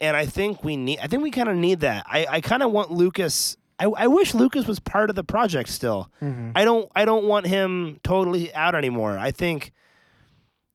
[0.00, 1.00] And I think we need.
[1.02, 2.06] I think we kind of need that.
[2.08, 3.56] I, I kind of want Lucas.
[3.80, 6.08] I, I wish Lucas was part of the project still.
[6.22, 6.52] Mhm.
[6.54, 9.18] I don't I don't want him totally out anymore.
[9.18, 9.72] I think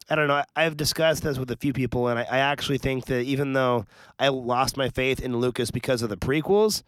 [0.09, 0.43] I don't know.
[0.55, 3.85] I've discussed this with a few people, and I, I actually think that even though
[4.19, 6.83] I lost my faith in Lucas because of the prequels,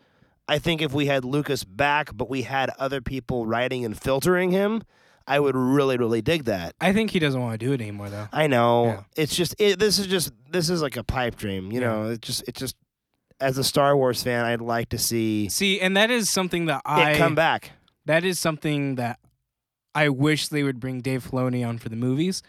[0.48, 4.52] I think if we had Lucas back, but we had other people writing and filtering
[4.52, 4.84] him,
[5.28, 6.76] I would really, really dig that.
[6.80, 8.28] I think he doesn't want to do it anymore though.
[8.32, 9.04] I know Yeah.
[9.16, 11.88] it's just it, this is just this is like a pipe dream, you Yeah.
[11.88, 12.10] know.
[12.12, 12.76] It just it just
[13.40, 16.84] as a Star Wars fan, I'd like to see See, and that is something that
[16.86, 17.72] I it come back.
[18.06, 19.20] that is something that
[19.96, 22.44] I wish they would bring Dave Filoni on for the movies,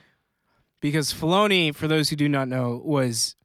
[0.81, 3.37] because Filoni, for those who do not know, was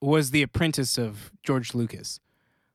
[0.00, 2.20] was the apprentice of George Lucas.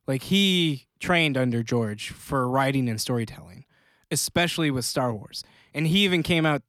[0.08, 3.66] Like he trained under George for writing and storytelling,
[4.12, 5.44] especially with Star Wars.
[5.74, 6.62] And he even came out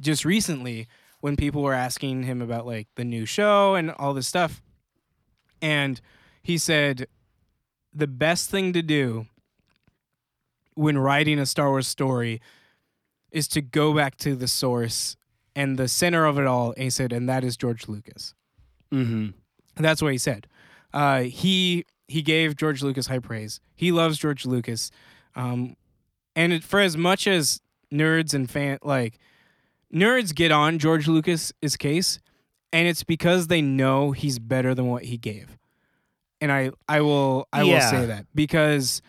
[0.00, 0.88] just recently
[1.20, 4.60] when people were asking him about like the new show and all this stuff.
[5.62, 6.00] And
[6.42, 7.06] he said
[7.94, 9.26] the best thing to do
[10.74, 12.40] when writing a Star Wars story
[13.30, 15.16] is to go back to the source
[15.56, 16.70] and the center of it all.
[16.72, 18.34] And he said, and that is George Lucas.
[18.92, 19.30] Mm-hmm.
[19.82, 20.46] That's what he said.
[20.94, 23.58] Uh, he he gave George Lucas high praise.
[23.74, 24.92] He loves George Lucas,
[25.34, 25.74] um,
[26.36, 27.60] and it, for as much as
[27.92, 29.18] nerds and fan like
[29.92, 32.20] nerds get on George Lucas's case,
[32.72, 35.58] and it's because they know he's better than what he gave.
[36.40, 39.02] And I I will I will say that because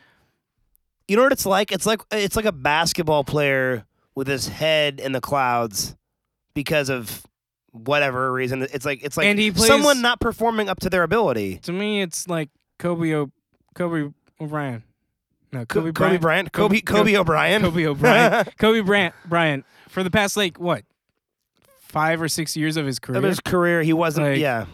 [1.07, 1.71] You know what it's like?
[1.71, 5.95] It's like it's like a basketball player with his head in the clouds
[6.57, 7.23] because of
[7.71, 8.63] whatever reason.
[8.63, 11.57] It's like it's like And he plays- someone not performing up to their ability.
[11.59, 13.31] to me it's like Kobe o,
[13.75, 14.83] Kobe O'Brien.
[15.51, 16.51] No, Kobe, Kobe Bryant.
[16.51, 18.45] Kobe Kobe- Kobe O'Brien, Kobe O'Brien.
[18.57, 20.83] Kobe Bryant, Bryant for the past like what
[21.79, 24.27] five or six years of his career, of his career, he wasn't.
[24.27, 24.65] Like, yeah,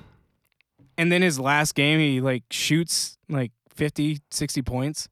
[0.97, 5.09] and then his last game he like shoots like 50, 60 points,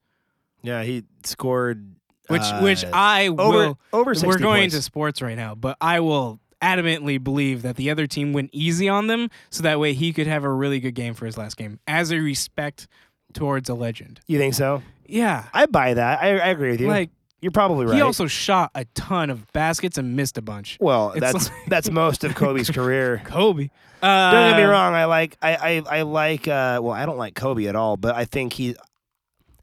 [0.63, 1.95] yeah, he scored.
[2.27, 3.79] which uh, which I over will.
[3.93, 4.13] over.
[4.15, 4.75] 60 We're going points.
[4.75, 8.87] into sports right now, but I will adamantly believe that the other team went easy
[8.89, 11.57] on them, so that way he could have a really good game for his last
[11.57, 12.87] game as a respect
[13.33, 14.19] towards a legend.
[14.27, 14.83] You think so?
[15.05, 16.21] Yeah, I buy that.
[16.21, 16.87] I, I agree with you.
[16.87, 17.09] like
[17.41, 17.95] You're probably right.
[17.95, 20.77] he also shot a ton of baskets and missed a bunch.
[20.79, 23.21] well, It's that's like- that's most of Kobe's career.
[23.25, 23.69] Kobe.
[24.01, 24.93] Uh, Don't get me wrong.
[24.95, 25.55] I like I
[25.87, 28.75] I, I like uh well I don't like Kobe at all, but I think he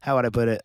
[0.01, 0.61] how would I put it?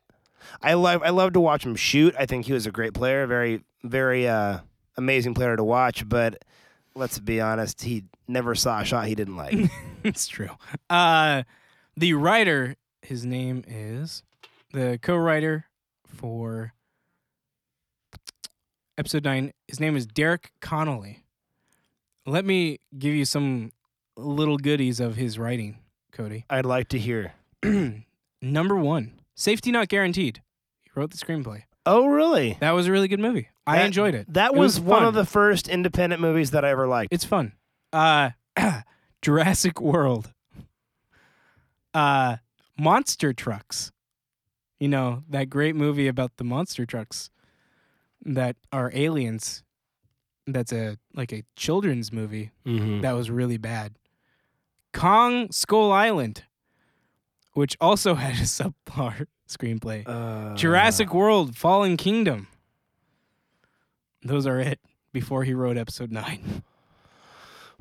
[0.62, 2.14] I love I love to watch him shoot.
[2.18, 4.58] I think he was a great player, very very uh
[4.96, 6.42] amazing player to watch, but
[6.94, 9.70] let's be honest, he never saw a shot he didn't like.
[10.04, 10.50] it's true.
[10.88, 11.42] Uh,
[11.96, 14.22] the writer, his name is
[14.72, 15.66] the co-writer
[16.06, 16.72] for
[18.96, 19.52] episode nine.
[19.68, 21.24] His name is Derek Connolly.
[22.26, 23.72] Let me give you some
[24.16, 25.78] little goodies of his writing,
[26.12, 26.46] Cody.
[26.50, 27.34] I'd like to hear.
[28.42, 30.42] Number one, safety not guaranteed.
[30.82, 31.62] He wrote the screenplay.
[31.86, 32.56] Oh, really?
[32.60, 33.48] That was a really good movie.
[33.66, 34.32] I That- enjoyed it.
[34.32, 37.12] That It was, was one of the first independent movies that I ever liked.
[37.12, 37.52] It's fun.
[37.92, 38.30] Uh,
[39.22, 40.32] Jurassic World.
[41.92, 42.36] Uh,
[42.78, 43.92] Monster Trucks.
[44.80, 47.30] You know that great movie about the monster trucks
[48.24, 49.62] that are aliens.
[50.46, 53.00] That's a like a children's movie Mm-hmm.
[53.00, 53.94] that was really bad.
[54.92, 56.44] Kong Skull Island,
[57.54, 60.02] which also had a subpar screenplay.
[60.06, 62.48] Uh, Jurassic World Fallen Kingdom.
[64.24, 64.80] Those are it
[65.12, 66.62] before he wrote episode 9.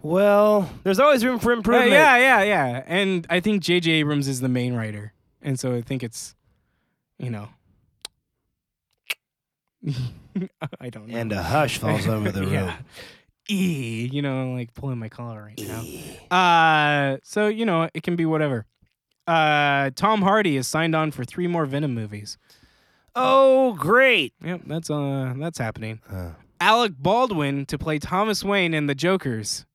[0.01, 1.91] Well, there's always room for Uh, improvement.
[1.91, 2.83] yeah, yeah, yeah.
[2.85, 3.89] And I think J.J.
[3.91, 5.13] Abrams is the main writer.
[5.41, 6.35] And so I think it's,
[7.17, 7.47] you know.
[10.79, 11.17] I don't know.
[11.17, 12.53] And a hush falls over the room.
[12.53, 12.77] yeah.
[13.49, 15.59] E, you know, I'm like pulling my collar right
[16.29, 16.35] now.
[16.35, 18.65] Uh, so, you know, it can be whatever.
[19.27, 22.37] Uh, Tom Hardy is signed on for three more Venom movies.
[23.15, 24.33] Oh, great.
[24.43, 26.01] Yep, that's uh that's happening.
[26.09, 29.65] Uh, Alec Baldwin to play Thomas Wayne in The Jokers.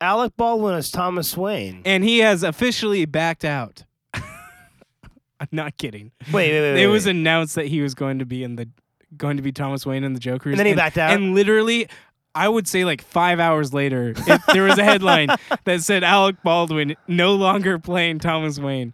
[0.00, 1.80] Alec Baldwin is Thomas Wayne.
[1.84, 3.84] And he has officially backed out.
[4.14, 6.12] I'm not kidding.
[6.26, 6.72] Wait, wait, wait.
[6.74, 7.12] wait it was wait.
[7.12, 8.68] announced that he was going to be in the
[9.16, 10.52] going to be Thomas Wayne in the Jokers.
[10.52, 11.12] And then he backed out?
[11.12, 11.88] And literally,
[12.34, 15.30] I would say like five hours later, it, there was a headline
[15.64, 18.92] that said Alec Baldwin no longer playing Thomas Wayne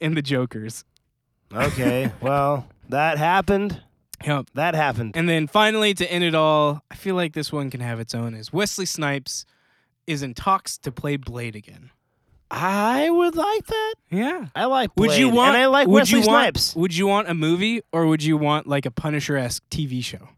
[0.00, 0.84] in the Jokers.
[1.54, 2.12] Okay.
[2.20, 3.82] Well, that happened.
[4.24, 4.50] Yep.
[4.54, 5.16] That happened.
[5.16, 8.14] And then finally, to end it all, I feel like this one can have its
[8.14, 8.34] own.
[8.34, 9.44] Is Wesley Snipes
[10.06, 11.90] is in talks to play Blade again.
[12.50, 13.94] I would like that.
[14.10, 14.46] Yeah.
[14.54, 14.90] I like.
[14.96, 15.54] Would you want?
[15.54, 16.76] And I like would Wesley you want, Snipes.
[16.76, 20.28] Would you want a movie or would you want like a Punisher esque TV show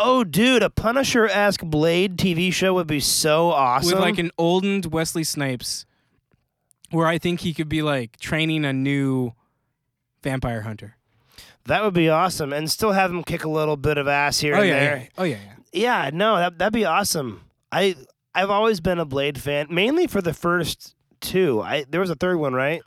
[0.00, 3.92] Oh, dude, a Punisher-esque Blade TV show would be so awesome.
[3.92, 5.86] with like an oldened Wesley Snipes,
[6.90, 9.32] where I think he could be like training a new
[10.22, 10.96] vampire hunter.
[11.66, 14.54] that would be awesome, and still have him kick a little bit of ass here
[14.54, 14.96] oh and yeah, there.
[14.98, 15.08] yeah.
[15.18, 15.54] Oh yeah, yeah.
[15.72, 17.42] Yeah, no, that that'd be awesome.
[17.70, 17.94] I
[18.34, 21.60] I've always been a Blade fan, mainly for the first two.
[21.60, 22.80] I there was a third one, right?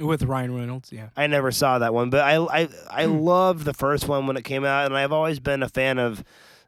[0.00, 1.08] With Ryan Reynolds, yeah.
[1.16, 3.18] I never saw that one, but I I I Hmm.
[3.18, 6.22] loved the first one when it came out, and I've always been a fan of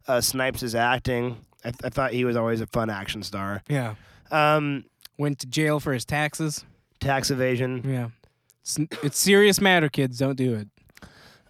[0.09, 1.37] uh, Snipes' acting.
[1.65, 3.63] I, I thought he was always a fun action star.
[3.69, 3.95] Yeah.
[4.33, 4.85] Um,
[5.19, 6.65] Went to jail for his taxes.
[6.99, 7.83] tax evasion.
[7.87, 8.09] Yeah.
[8.63, 10.19] It's, it's serious matter, kids.
[10.19, 10.69] Don't do it.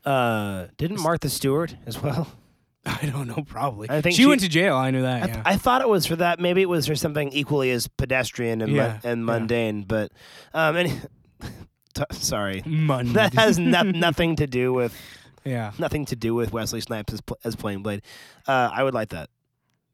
[0.05, 2.29] Uh, didn't Martha Stewart as well?
[2.87, 3.45] I don't know.
[3.47, 3.91] Probably.
[3.91, 4.75] I think she, she- went to jail.
[4.77, 5.23] I knew that.
[5.23, 5.43] I, yeah.
[5.45, 6.41] I thought it was for that.
[6.41, 9.25] Maybe it was for something equally as pedestrian and, Yeah, mun- and yeah.
[9.27, 9.83] mundane.
[9.83, 10.13] But
[10.55, 10.91] um, any,
[11.95, 13.13] t- sorry, Monday.
[13.15, 14.97] that has no- nothing to do with
[15.45, 15.73] yeah.
[15.79, 18.01] nothing to do with Wesley Snipes as, pl- as playing Blade.
[18.49, 19.29] Uh, I would like that.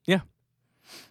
[0.04, 0.20] Yeah.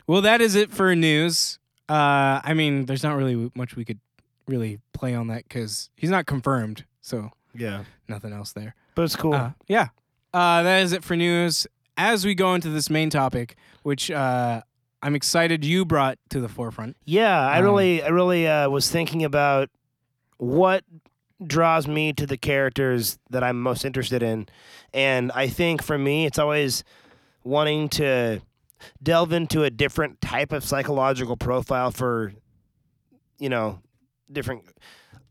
[0.08, 1.60] Well, that is it for news.
[1.90, 4.00] Uh, I mean, there's not really much we could
[4.48, 6.86] really play on that because he's not confirmed.
[7.02, 8.76] So Yeah, nothing else there.
[8.96, 9.34] but it's cool.
[9.34, 9.88] Uh, yeah.
[10.34, 11.68] Uh, that is it for news.
[11.98, 14.62] As we go into this main topic, which uh,
[15.02, 16.98] I'm excited you brought to the forefront.
[17.06, 19.70] yeah, I um, really, I really uh, was thinking about
[20.38, 20.84] what
[21.46, 24.48] draws me to the characters that I'm most interested in,
[24.94, 26.84] and I think for me, it's always
[27.46, 28.42] wanting to
[29.02, 32.34] delve into a different type of psychological profile for,
[33.40, 33.80] you know,
[34.32, 34.64] different.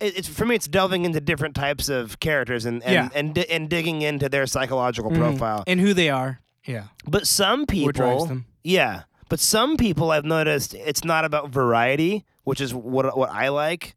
[0.00, 0.54] it- It's for me.
[0.57, 3.09] It's delving into different types of characters and and Yeah.
[3.14, 5.16] and, di- and digging into their psychological Mhm.
[5.18, 5.64] profile.
[5.66, 6.40] and who they are.
[6.64, 6.85] Yeah.
[7.07, 8.46] But some What drives people, them.
[8.62, 9.02] yeah.
[9.28, 13.94] But some people I've noticed it's not about variety, which is what what I like.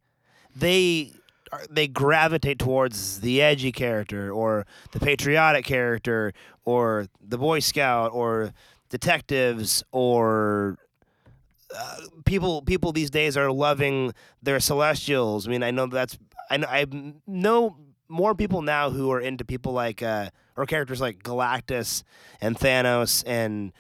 [0.56, 1.14] They
[1.52, 6.34] are- they gravitate towards the edgy character or the patriotic character
[6.66, 8.52] or the boy scout or
[8.90, 10.78] detectives or
[11.76, 15.48] uh, people people these days are loving their celestials.
[15.48, 16.18] I mean, I know that's
[16.50, 16.86] I know I
[17.26, 17.78] know
[18.10, 22.04] more people now who are into people like uh, or characters like Galactus
[22.40, 23.74] and Thanos and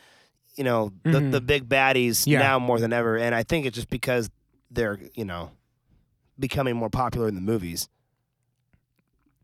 [0.55, 1.31] you know the Mhm.
[1.31, 2.39] the big baddies Yeah.
[2.39, 3.15] now more than ever.
[3.17, 4.29] And I think it's just because
[4.69, 5.51] they're you know
[6.39, 7.87] becoming more popular in the movies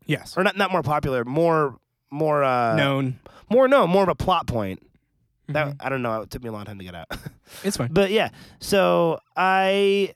[0.06, 0.36] Yes.
[0.36, 1.78] or not not more popular, more
[2.10, 3.18] more uh, Known.
[3.50, 4.80] more no more of a plot point.
[5.48, 5.76] That Mhm.
[5.80, 6.22] I don't know.
[6.22, 7.06] It took me a long time to get out.
[7.62, 7.92] It's fine.
[7.92, 8.30] But yeah,
[8.60, 10.14] so I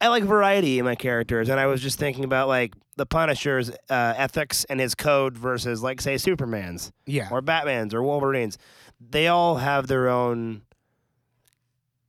[0.00, 3.70] I like variety in my characters, and I was just thinking about like the Punisher's
[3.70, 7.28] uh, ethics and his code versus like say Superman's Yeah.
[7.30, 8.58] or Batman's or Wolverine's.
[9.00, 10.62] They all have their own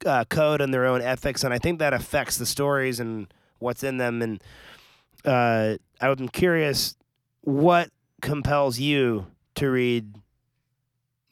[0.05, 3.83] uh, code and their own ethics, and I think that affects the stories and what's
[3.83, 4.21] in them.
[4.21, 4.43] And
[5.23, 6.95] uh, I'm curious,
[7.41, 7.89] what
[8.21, 10.15] compels you to read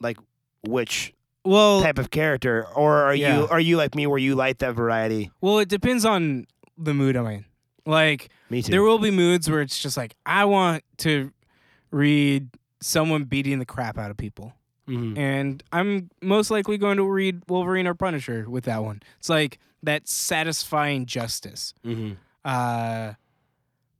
[0.00, 0.16] like
[0.66, 1.12] which
[1.44, 3.38] Well, type of character, or are Yeah.
[3.40, 5.30] you are you like me where you like that variety?
[5.40, 6.46] well, it depends on
[6.78, 7.44] the mood I'm in.
[7.86, 8.70] Like, Me too.
[8.72, 11.32] there will be moods where it's just like I want to
[11.90, 12.48] read
[12.80, 14.54] someone beating the crap out of people.
[14.86, 15.16] Mhm.
[15.16, 19.00] and I'm most likely going to read Wolverine or Punisher with that one.
[19.18, 21.72] It's like that satisfying justice.
[21.86, 22.18] Mhm.
[22.44, 23.14] Uh,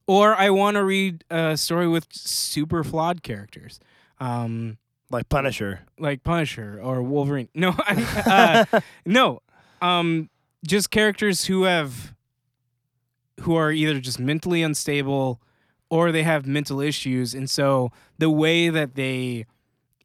[0.07, 3.81] or I want to read a story with super flawed characters,
[4.21, 4.77] um,
[5.15, 5.81] Like Punisher.
[5.99, 7.49] like Punisher or Wolverine.
[7.55, 9.41] No, I, uh, no,
[9.81, 10.29] um,
[10.67, 12.15] just characters who have
[13.41, 15.41] who are either just mentally unstable
[15.91, 19.47] or they have mental issues, and so the way that they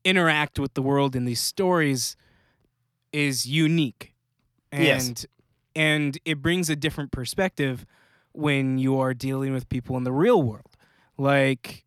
[0.03, 2.15] interact with the world in these stories
[3.11, 4.13] is unique,
[4.71, 5.25] and Yes.
[5.75, 7.85] and it brings a different perspective
[8.33, 10.75] when you are dealing with people in the real world,
[11.17, 11.85] like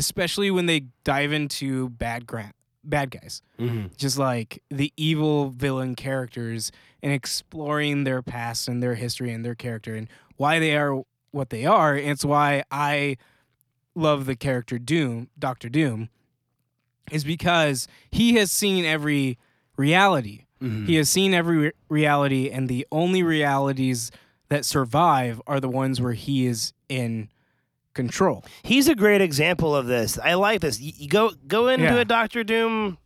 [0.00, 3.88] especially when they dive into bad gra- bad guys Mm-hmm.
[3.98, 6.72] just like the evil villain characters
[7.02, 11.50] and exploring their past and their history and their character and why they are what
[11.50, 11.94] they are.
[11.94, 13.18] And it's why I
[13.94, 16.08] love the character Doom, Doctor Doom,
[17.12, 19.36] is because he has seen every
[19.76, 20.46] reality.
[20.62, 20.86] Mm-hmm.
[20.86, 24.10] He has seen every re- reality, and the only realities
[24.48, 27.28] that survive are the ones where he is in
[27.94, 28.44] control.
[28.62, 30.18] He's a great example of this.
[30.18, 30.80] I like this.
[30.80, 31.96] You, you go go into Yeah.
[31.96, 32.98] a Doctor Doom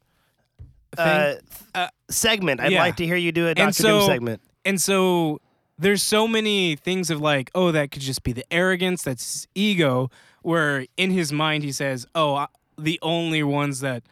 [0.98, 1.34] uh,
[1.74, 2.60] Uh, segment.
[2.60, 2.80] I'd yeah.
[2.80, 4.40] like to hear you do a Doctor so- Doom segment.
[4.64, 5.40] And so
[5.78, 10.10] there's so many things of like, oh, that could just be the arrogance, that's ego,
[10.42, 12.46] where in his mind he says, oh, I-
[12.78, 14.02] the only ones that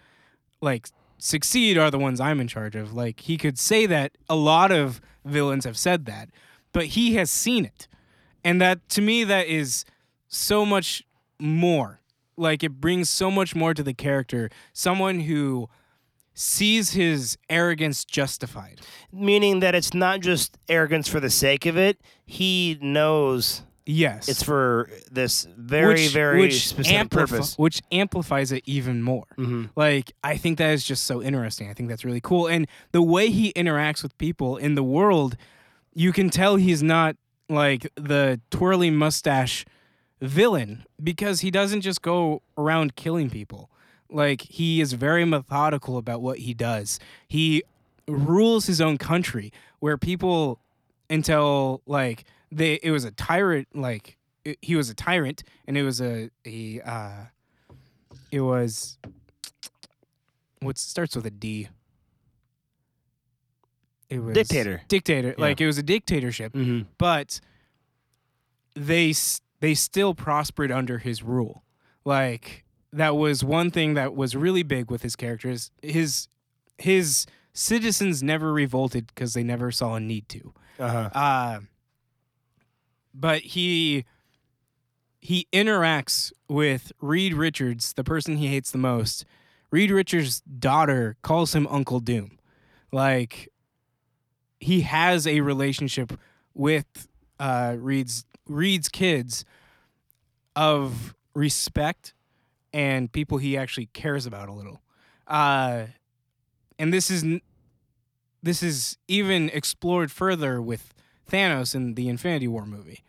[0.61, 2.93] like succeed are the ones I'm in charge of.
[2.93, 6.29] Like he could say that a lot of villains have said that,
[6.73, 7.89] but he has seen it.
[8.45, 9.85] And that to me that is
[10.33, 11.05] so much
[11.39, 12.01] more.
[12.37, 14.51] Like it brings so much more to the character.
[14.73, 15.69] Someone who
[16.35, 18.81] sees his arrogance justified.
[19.13, 22.01] Meaning that it's not just arrogance for the sake of it.
[22.25, 24.29] He knows Yes.
[24.29, 27.59] it's for this very, which, very which specific amplif- purpose.
[27.59, 29.27] Which amplifies it even more.
[29.37, 29.65] Mm-hmm.
[29.77, 31.69] Like, I think that is just so interesting.
[31.69, 32.47] I think that's really cool.
[32.47, 35.37] And the way he interacts with people in the world,
[35.93, 37.17] you can tell he's not
[37.51, 39.67] like the twirly mustache
[40.23, 43.69] villain because he doesn't just go around killing people.
[44.09, 46.99] Like, he is very methodical about what he does.
[47.29, 47.63] He
[48.09, 50.59] rules his own country where people
[51.11, 55.83] until like they it was a tyrant like it, he was a tyrant and it
[55.83, 57.25] was a a uh
[58.31, 58.99] it was
[60.61, 61.69] what starts with a D.
[64.11, 64.83] It was Dictator.
[64.89, 65.29] Dictator.
[65.29, 65.35] Yeah.
[65.45, 66.89] Like it was a dictatorship, Mm-hmm.
[66.99, 67.41] but
[68.75, 69.13] they
[69.63, 71.63] they still prospered under his rule.
[72.05, 75.71] Like that was one thing that was really big with his characters.
[75.81, 76.27] His
[76.79, 80.53] his citizens never revolted because they never saw a need to.
[80.81, 81.11] Uh-huh.
[81.15, 81.61] Uh,
[83.15, 84.05] but he
[85.21, 89.25] he interacts with Reed Richards, the person he hates the most.
[89.71, 92.37] Reed Richards' daughter calls him Uncle Doom.
[92.91, 93.49] Like
[94.59, 96.19] he has a relationship
[96.53, 97.07] with
[97.43, 99.45] uh, Reed's Reed's kids
[100.55, 102.15] of respect
[102.73, 104.81] and people he actually cares about a little.
[105.27, 105.87] Uh,
[106.79, 107.25] and this is
[108.43, 110.95] this is even explored further with
[111.31, 113.03] Thanos in the Infinity War movie,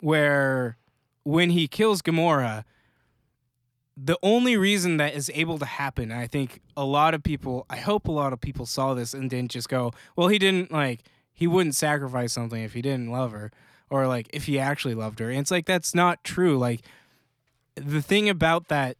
[0.00, 0.76] where
[1.22, 2.64] when he kills Gamora,
[3.96, 7.76] the only reason that is able to happen, I think a lot of people, I
[7.76, 11.00] hope a lot of people saw this and didn't just go, well, he didn't like,
[11.32, 13.52] he wouldn't sacrifice something if he didn't love her,
[13.90, 15.30] or like if he actually loved her.
[15.30, 16.58] And it's like, that's not true.
[16.58, 16.82] Like,
[17.74, 18.96] the thing about that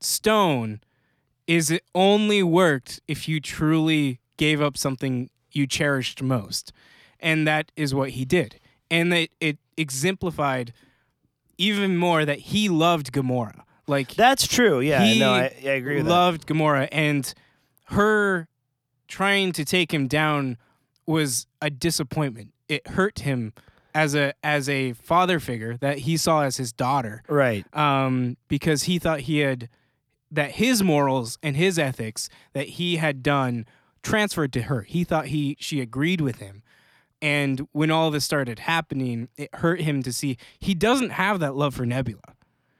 [0.00, 0.80] stone
[1.46, 6.72] is it only worked if you truly gave up something you cherished most.
[7.20, 8.60] And that is what he did.
[8.90, 10.72] And that it exemplified
[11.56, 13.62] even more that he loved Gamora.
[13.86, 14.80] Like That's true.
[14.80, 17.32] Yeah, He no, I, I agree with loved Gamora and
[17.86, 18.46] her
[19.08, 20.58] trying to take him down
[21.06, 22.52] was a disappointment.
[22.68, 23.54] It hurt him
[23.98, 27.22] as a as a father figure that he saw as his daughter.
[27.28, 27.64] Right.
[27.76, 29.68] um, because he thought he had
[30.30, 33.66] that his morals and his ethics that he had done
[34.02, 34.82] transferred to her.
[34.82, 36.62] He thought he she agreed with him.
[37.20, 41.56] And when all this started happening, it hurt him to see he doesn't have that
[41.56, 42.20] love for Nebula.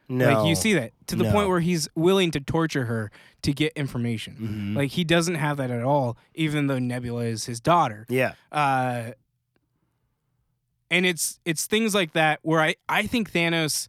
[0.09, 0.33] No.
[0.33, 1.33] Like you see that to the No.
[1.33, 3.11] point where he's willing to torture her
[3.43, 4.37] to get information.
[4.41, 4.77] Mhm.
[4.77, 8.07] Like he doesn't have that at all, even though Nebula is his daughter.
[8.09, 8.33] Yeah.
[8.53, 9.13] Uh,
[10.91, 13.89] and it's it's things like that where I, I think Thanos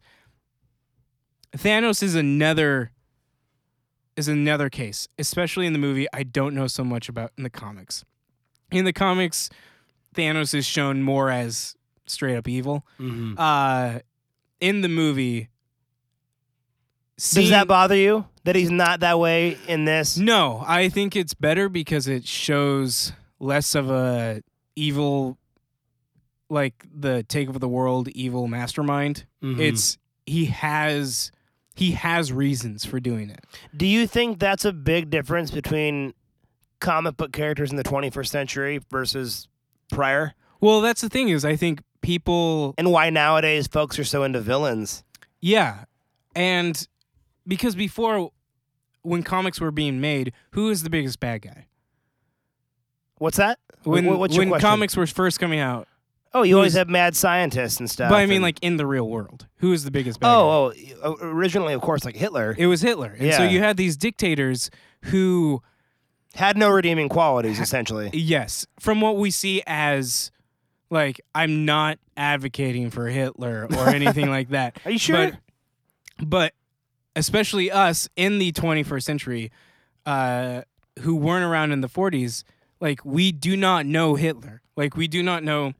[1.56, 2.92] Thanos is another
[4.16, 6.06] is another case, especially in the movie.
[6.12, 8.04] I don't know so much about in the comics.
[8.70, 9.50] In the comics,
[10.14, 11.74] Thanos is shown more as
[12.06, 12.86] straight up evil.
[12.98, 13.34] Mm-hmm.
[13.38, 14.00] Uh,
[14.60, 15.48] in the movie,
[17.16, 20.16] Does that bother you that he's not that way in this?
[20.18, 24.42] No, I think it's better because it shows less of a
[24.76, 25.38] evil,
[26.50, 29.24] like the take over the world evil mastermind.
[29.42, 29.58] Mhm.
[29.60, 29.96] It's
[30.26, 31.30] he has
[31.76, 33.42] he has reasons for doing it.
[33.74, 36.12] Do you think that's a big difference between
[36.80, 39.48] comic book characters in the 21st century versus
[39.90, 40.34] prior?
[40.60, 44.40] Well, that's the thing is I think people And why nowadays folks are so into
[44.40, 45.04] villains?
[45.40, 45.84] yeah,
[46.34, 46.86] and
[47.46, 48.30] because before
[49.02, 51.66] when comics were being made, who is the biggest bad guy?
[53.18, 53.58] What's that?
[53.84, 54.68] When what's your when question?
[54.68, 55.88] comics were first coming out,
[56.32, 58.08] Oh, you always have mad scientists and stuff.
[58.10, 60.34] but I mean and- like in the real world, who is the biggest bad guy?
[60.34, 60.72] oh,
[61.02, 63.16] oh, originally, of course, like Hitler It was Hitler.
[63.18, 63.50] And so Yeah.
[63.50, 64.70] you had these dictators
[65.06, 65.62] who,
[66.36, 68.08] had no redeeming qualities, essentially.
[68.12, 70.30] yes, from what we see as,
[70.88, 74.78] like, I'm not advocating for Hitler or anything like that.
[74.84, 75.32] Are you sure?
[76.18, 76.54] But, but
[77.16, 79.50] especially us in the 21st century,
[80.06, 80.62] uh,
[81.00, 82.44] who weren't around in the 40s,
[82.80, 84.62] like, we do not know Hitler.
[84.76, 85.72] Like, we do not know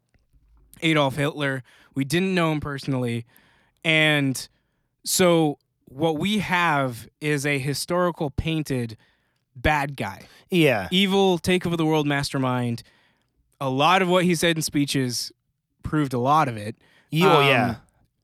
[0.83, 1.63] Adolf Hitler.
[1.95, 3.27] We didn't know him personally.
[3.85, 4.49] And
[5.05, 8.97] so what we have is a historical painted
[9.57, 10.89] bad guy, yeah.
[10.91, 12.83] evil, take over the world mastermind.
[13.61, 15.33] A lot of what he said in speeches
[15.83, 16.77] proved a lot of it.
[16.77, 17.75] Oh, Um, yeah.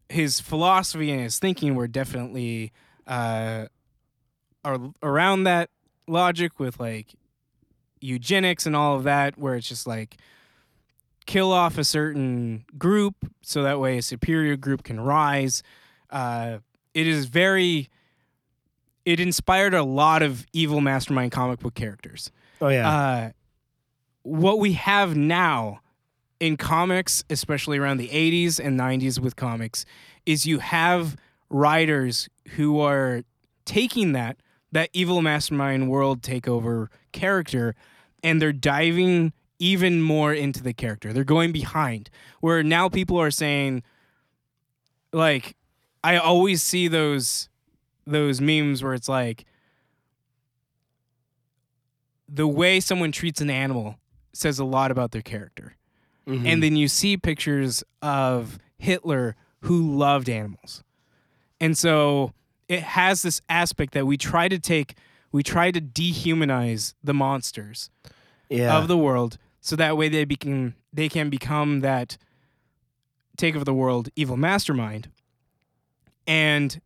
[0.09, 2.73] His philosophy and his thinking were definitely
[3.07, 3.67] uh,
[4.65, 5.71] are around that
[6.07, 7.15] logic with like
[8.01, 10.17] eugenics and all of that, where it's just like
[11.27, 15.63] kill off a certain group so that way a superior group can rise.
[16.11, 16.59] Uh,
[16.95, 17.91] it is very.
[19.05, 22.33] It inspired a lot of evil mastermind comic book characters.
[22.61, 22.89] Oh yeah.
[22.89, 23.31] Uh,
[24.23, 25.81] what we have now
[26.41, 29.85] in comics, especially around the 80s and 90s with comics,
[30.27, 31.17] is you have
[31.49, 33.23] writers who are
[33.65, 34.37] taking that
[34.73, 37.75] that evil mastermind world takeover character
[38.23, 41.13] and they're diving even more into the character.
[41.13, 43.83] They're going behind where now people are saying
[45.13, 45.57] like
[46.05, 47.49] I always see those
[48.07, 49.45] those memes where it's like
[52.29, 53.97] the way someone treats an animal
[54.33, 55.77] says a lot about their character.
[56.27, 56.47] Mhm.
[56.47, 60.83] And then you see pictures of Hitler who loved animals.
[61.61, 62.33] And so
[62.69, 64.95] it has this aspect that we try to take,
[65.33, 67.91] we try to dehumanize the monsters
[68.49, 68.77] yeah.
[68.77, 72.17] of the world so that way they become they can become that
[73.37, 75.11] take over the world evil mastermind.
[76.25, 76.81] And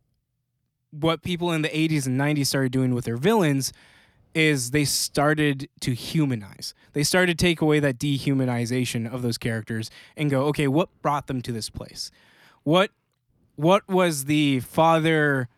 [0.89, 3.71] what people in the 80s and 90s started doing with their villains
[4.33, 6.73] is they started to humanize.
[6.93, 11.27] They started to take away that dehumanization of those characters and go, okay, what brought
[11.27, 12.09] them to this place?
[12.63, 12.89] What
[13.57, 15.49] what was the father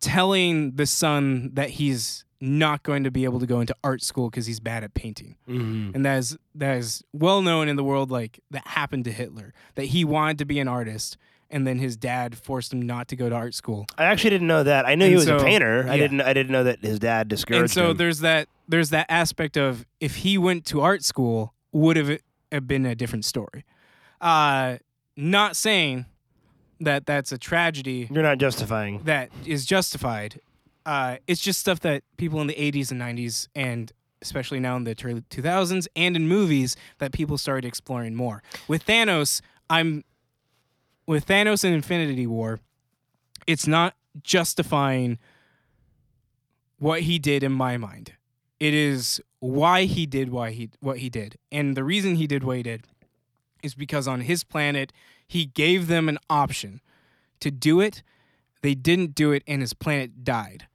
[0.00, 4.30] telling the son that he's not going to be able to go into art school
[4.30, 5.36] because he's bad at painting?
[5.48, 5.94] Mhm.
[5.94, 9.52] and that is that is well known in the world like that happened to Hitler
[9.74, 11.16] that he wanted to be an artist
[11.52, 14.46] and then his dad forced him not to go to art school I actually didn't
[14.46, 14.86] know that.
[14.86, 15.86] I knew he And was a so- painter.
[15.88, 16.20] I didn't.
[16.22, 17.62] I didn't know that his dad discouraged him.
[17.64, 17.96] and so him.
[17.98, 22.22] there's that there's that aspect of if he went to art school would have it
[22.52, 23.64] have been a different story
[24.20, 24.76] uh
[25.16, 26.06] not saying
[26.80, 29.02] that that's a tragedy You're not justifying.
[29.04, 30.40] that is justified.
[30.86, 34.84] Uh, it's just stuff that people in the 80s and 90s, and especially now in
[34.84, 38.42] the 2000s and in movies, that people started exploring more.
[38.68, 40.04] With Thanos, I'm
[41.06, 42.60] with Thanos and Infinity War.
[43.46, 45.18] It's not justifying
[46.78, 48.14] what he did in my mind.
[48.58, 52.44] It is why he did why he what he did, and the reason he did
[52.44, 52.84] what he did
[53.62, 54.92] is because on his planet
[55.26, 56.80] he gave them an option
[57.40, 58.02] to do it.
[58.62, 60.66] They didn't do it, and his planet died.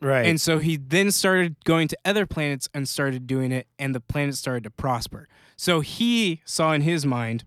[0.00, 0.26] Right.
[0.26, 4.00] And so he then started going to other planets and started doing it, and the
[4.00, 5.28] planet started to prosper.
[5.56, 7.44] So he saw in his mind,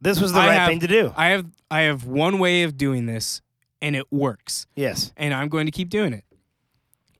[0.00, 1.12] this was the I right have- thing to do.
[1.16, 3.42] I have I have one way of doing this,
[3.82, 5.12] and it works, yes.
[5.16, 6.24] and I'm going to keep doing it.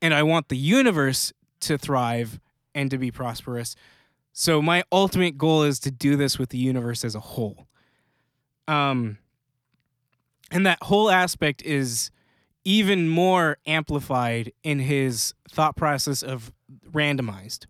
[0.01, 2.39] And I want the universe to thrive
[2.75, 3.75] and to be prosperous.
[4.33, 7.67] So my ultimate goal is to do this with the universe as a whole.
[8.69, 9.19] Um
[10.51, 12.11] and that whole aspect is
[12.67, 16.53] even more amplified in his thought process of
[16.91, 17.67] randomized.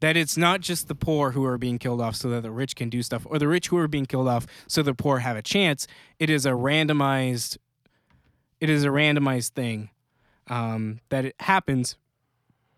[0.00, 2.76] That it's not just the poor who are being killed off so that the rich
[2.76, 5.38] can do stuff, or the rich who are being killed off so the poor have
[5.38, 5.86] a chance.
[6.18, 7.56] It is a randomized.
[8.60, 9.88] It is a randomized thing
[10.48, 11.96] um, that it happens,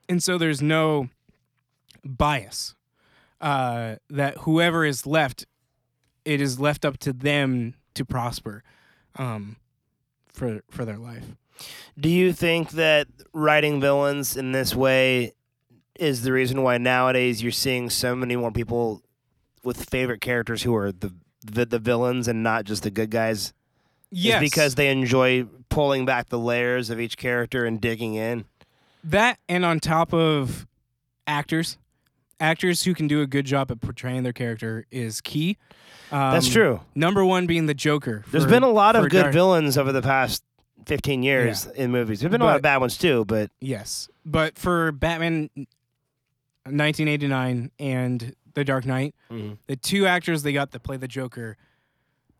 [0.08, 1.08] and so there's no
[2.04, 2.76] bias.
[3.40, 5.44] Uh, that whoever is left,
[6.24, 8.62] it is left up to them to prosper,
[9.16, 9.56] um,
[10.32, 11.34] for for their life.
[11.98, 15.32] Do you think that writing villains in this way
[15.98, 19.02] is the reason why nowadays you're seeing so many more people
[19.64, 21.12] with favorite characters who are the
[21.44, 23.52] the, the villains and not just the good guys?
[24.10, 28.44] Yes, Is because they enjoy pulling back the layers of each character and digging in.
[29.04, 30.66] That and on top of
[31.26, 31.78] actors,
[32.40, 35.56] actors who can do a good job at portraying their character is key.
[36.10, 36.80] Um, That's true.
[36.94, 38.24] Number one being the Joker.
[38.30, 40.42] There's been a lot of good Dark- villains over the past
[40.88, 42.20] 15 years in movies.
[42.20, 45.50] There's been a lot of bad ones too, but Yes, but for Batman,
[46.64, 49.14] 1989 and The Dark Knight,
[49.66, 51.56] the two actors they got to play the Joker,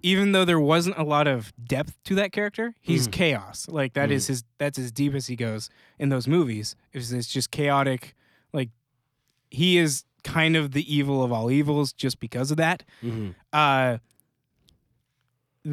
[0.03, 3.13] even though there wasn't a lot of depth to that character, he's Mhm.
[3.13, 3.67] chaos.
[3.69, 4.45] Like that is his.
[4.59, 5.69] That's as deep as he goes
[5.99, 6.77] in those movies.
[6.93, 8.15] It's, it's just chaotic.
[8.53, 8.71] Like
[9.51, 12.83] he is kind of the evil of all evils just because of that.
[13.53, 13.99] uh,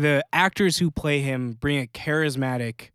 [0.01, 2.89] the actors who play him bring a charismatic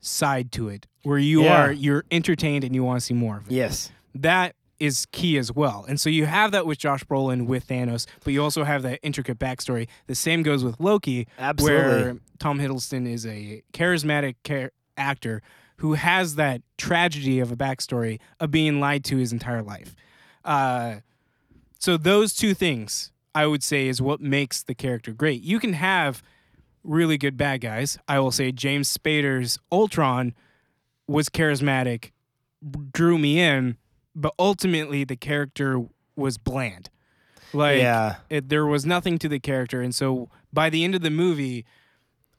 [0.00, 1.64] side to it where you Yeah.
[1.66, 3.52] are you're entertained and you want to see more of it.
[3.52, 3.90] yes.
[4.14, 5.84] That is key as well.
[5.88, 8.98] And so you have that with Josh Brolin with Thanos, but you also have that
[9.02, 9.86] intricate backstory.
[10.08, 11.78] The same goes with Loki, Absolutely.
[12.02, 15.40] where Tom Hiddleston is a charismatic char- actor
[15.76, 19.94] who has that tragedy of a backstory of being lied to his entire life.
[20.44, 20.96] Uh,
[21.78, 25.42] so those two things, I would say, is what makes the character great.
[25.42, 26.22] You can have
[26.84, 27.98] really good bad guys.
[28.08, 30.34] I will say James Spader's Ultron
[31.06, 32.10] was charismatic,
[32.92, 33.76] drew me in,
[34.14, 35.82] but ultimately the character
[36.16, 36.90] was bland.
[37.52, 38.16] Like yeah.
[38.30, 41.66] it, there was nothing to the character, and so by the end of the movie,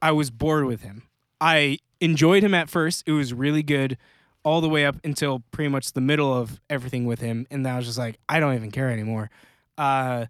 [0.01, 1.03] I was bored with him.
[1.39, 3.97] I enjoyed him at first; it was really good,
[4.43, 7.73] all the way up until pretty much the middle of everything with him, and then
[7.73, 9.29] I was just like, I don't even care anymore.
[9.77, 10.25] Uh,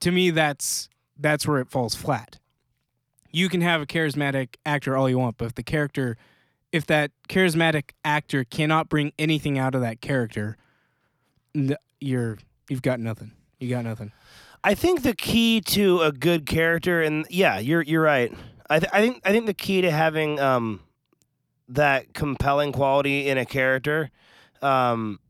[0.00, 0.88] to me, that's
[1.18, 2.38] that's where it falls flat.
[3.30, 6.16] You can have a charismatic actor all you want, but if the character,
[6.72, 10.56] if that charismatic actor cannot bring anything out of that character,
[12.00, 12.38] you're
[12.68, 13.32] you've got nothing.
[13.58, 14.12] You got nothing.
[14.64, 18.32] I think the key to a good character, and yeah, you're you're right.
[18.70, 20.80] I th- I think I think the key to having um
[21.68, 24.10] that compelling quality in a character,
[24.62, 25.20] um,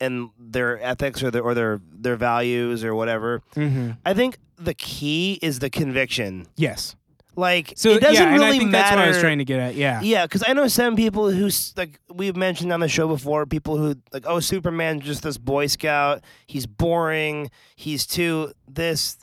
[0.00, 3.42] and their ethics or their or their their values or whatever.
[3.54, 3.92] Mm-hmm.
[4.04, 6.46] I think the key is the conviction.
[6.56, 6.96] Yes.
[7.36, 8.82] Like So it doesn't yeah, really I think matter.
[8.82, 9.74] that's what I was trying to get at.
[9.76, 10.00] Yeah.
[10.02, 13.46] Yeah, because I know some people who like we've mentioned on the show before.
[13.46, 16.22] People who like, oh, Superman's just this Boy Scout.
[16.46, 17.50] He's boring.
[17.76, 19.16] He's too this.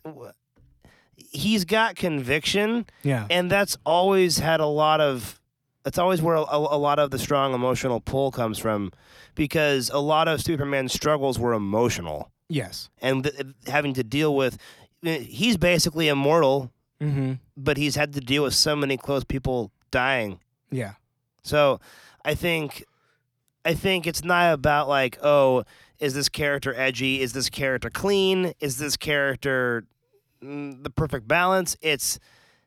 [1.31, 3.27] He's got conviction, Yeah.
[3.29, 5.39] and that's always had a lot of.
[5.83, 8.91] That's always where a, a lot of the strong emotional pull comes from,
[9.37, 12.89] because a lot of Superman's struggles were emotional, Yes.
[13.01, 13.35] and th-
[13.67, 14.57] having to deal with.
[15.01, 17.33] He's basically immortal, Mm-hmm.
[17.55, 20.39] but he's had to deal with so many close people dying.
[20.71, 20.93] Yeah.
[21.43, 21.79] So
[22.25, 22.83] I think
[23.63, 25.63] I think it's not about like, oh,
[25.99, 27.21] is this character edgy?
[27.21, 28.53] Is this character clean?
[28.59, 29.85] Is this character
[30.43, 31.77] mm, the perfect balance?
[31.81, 32.17] It's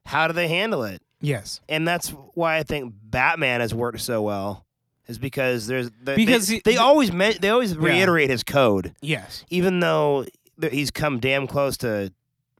[0.07, 1.03] how do they handle it?
[1.21, 1.61] Yes.
[1.69, 4.65] And that's why I think Batman has worked so well.
[5.11, 8.95] Is because there's the, Because they, he- they always me- they always reiterate his code,
[9.03, 9.45] Yes.
[9.51, 10.25] even though
[10.71, 12.13] he's come damn close to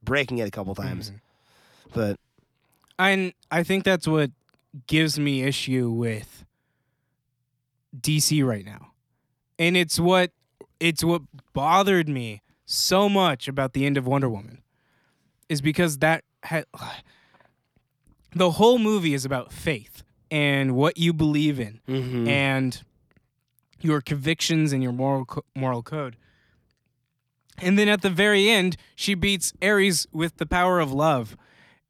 [0.03, 1.11] breaking it a couple times.
[1.11, 1.19] Mhm.
[1.93, 2.19] But
[2.99, 4.31] And I think that's what
[4.87, 6.43] gives me issue with
[7.99, 8.91] DC right now.
[9.59, 10.31] And it's what
[10.79, 11.21] it's what
[11.53, 14.61] bothered me so much about the end of Wonder Woman
[15.49, 16.65] is because that had
[18.33, 22.27] the whole movie is about faith and what you believe in Mm.
[22.27, 22.81] and
[23.81, 26.15] your convictions and your moral co- moral code.
[27.57, 31.37] And then at the very end, she beats Ares with the power of love.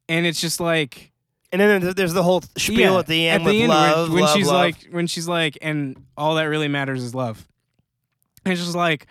[0.09, 1.11] And it's just like
[1.53, 4.07] and then there's- the whole spiel yeah, at the end at with the end love,
[4.07, 4.55] when, when love, she's love.
[4.55, 7.47] like when she's like and all that really matters is love.
[8.45, 9.05] And it's just like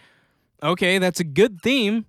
[0.63, 2.05] okay, that's a good theme.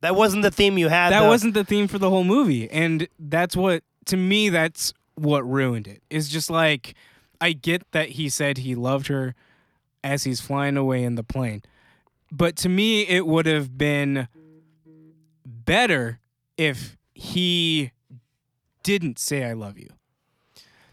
[0.00, 1.10] that wasn't the theme you had.
[1.10, 1.28] that though.
[1.28, 5.86] wasn't the theme for the whole movie and that's what to me that's what ruined
[5.86, 6.02] it.
[6.10, 6.94] Is just like
[7.40, 9.34] i get that he said he loved her
[10.02, 11.62] as he's flying away in the plane
[12.30, 14.28] but to me it would have been
[15.44, 16.18] better
[16.56, 17.92] if he
[18.82, 19.88] didn't say i love you.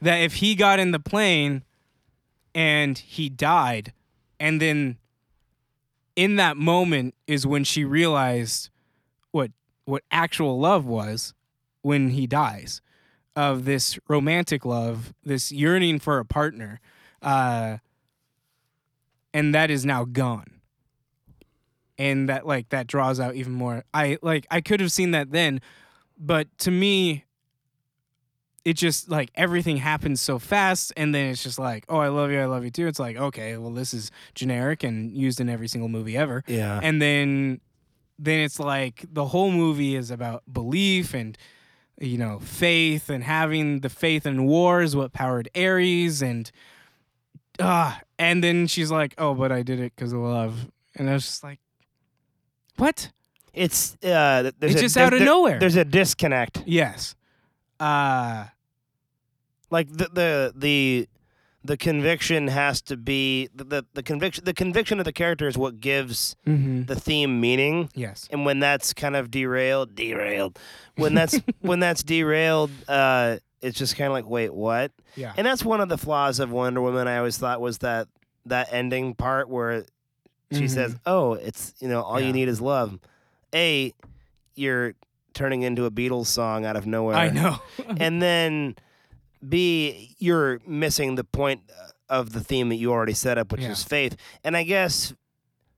[0.01, 1.63] That if he got in the plane
[2.53, 3.93] and he died
[4.39, 4.97] and then
[6.15, 8.69] in that moment is when she realized
[9.31, 9.51] what
[9.85, 11.33] what actual love was
[11.81, 12.81] when he dies
[13.35, 16.79] of this romantic love this yearning for a partner
[17.21, 17.77] uh
[19.33, 20.61] and that is now gone.
[21.97, 23.83] And that like that draws out even more.
[23.93, 25.61] I like i could have seen that then
[26.17, 27.25] but to me
[28.63, 32.31] it just like everything happens so fast and then it's just like oh i love
[32.31, 32.87] you i love you too.
[32.87, 36.43] It's like okay well this is generic and used in every single movie ever.
[36.47, 36.79] Yeah.
[36.81, 37.61] and then
[38.17, 41.37] then it's like the whole movie is about belief and
[41.99, 46.51] you know faith and having the faith in war is what powered ares and
[47.59, 51.13] ah and then she's like oh but i did it because of love and i
[51.13, 51.59] was just like
[52.77, 53.11] what
[53.53, 55.59] It's uh, there's It's a, just out of there- nowhere.
[55.59, 56.63] There's a disconnect.
[56.65, 57.15] yes
[57.79, 58.45] uh
[59.71, 61.07] Like the the the
[61.65, 65.57] the conviction has to be the, the the conviction the conviction of the character is
[65.57, 66.85] what gives mhm.
[66.87, 67.89] the theme meaning.
[67.95, 70.59] yes And when that's kind of derailed, derailed.
[70.95, 74.91] When that's when that's derailed, uh, it's just kind of like, wait, what?
[75.15, 77.07] yeah And that's one of the flaws of Wonder Woman.
[77.07, 78.07] I always thought was that
[78.45, 79.85] that ending part where
[80.51, 80.69] she Mhm.
[80.69, 82.27] says, "Oh, it's you know all Yeah.
[82.27, 82.99] you need is love."
[83.55, 83.91] A,
[84.55, 84.93] you're
[85.33, 87.15] turning into a Beatles song out of nowhere.
[87.15, 87.57] i know
[87.99, 88.75] and then
[89.49, 91.61] B, you're missing the point
[92.09, 93.71] of the theme that you already set up, which Yeah.
[93.71, 94.15] is faith.
[94.43, 95.13] And I guess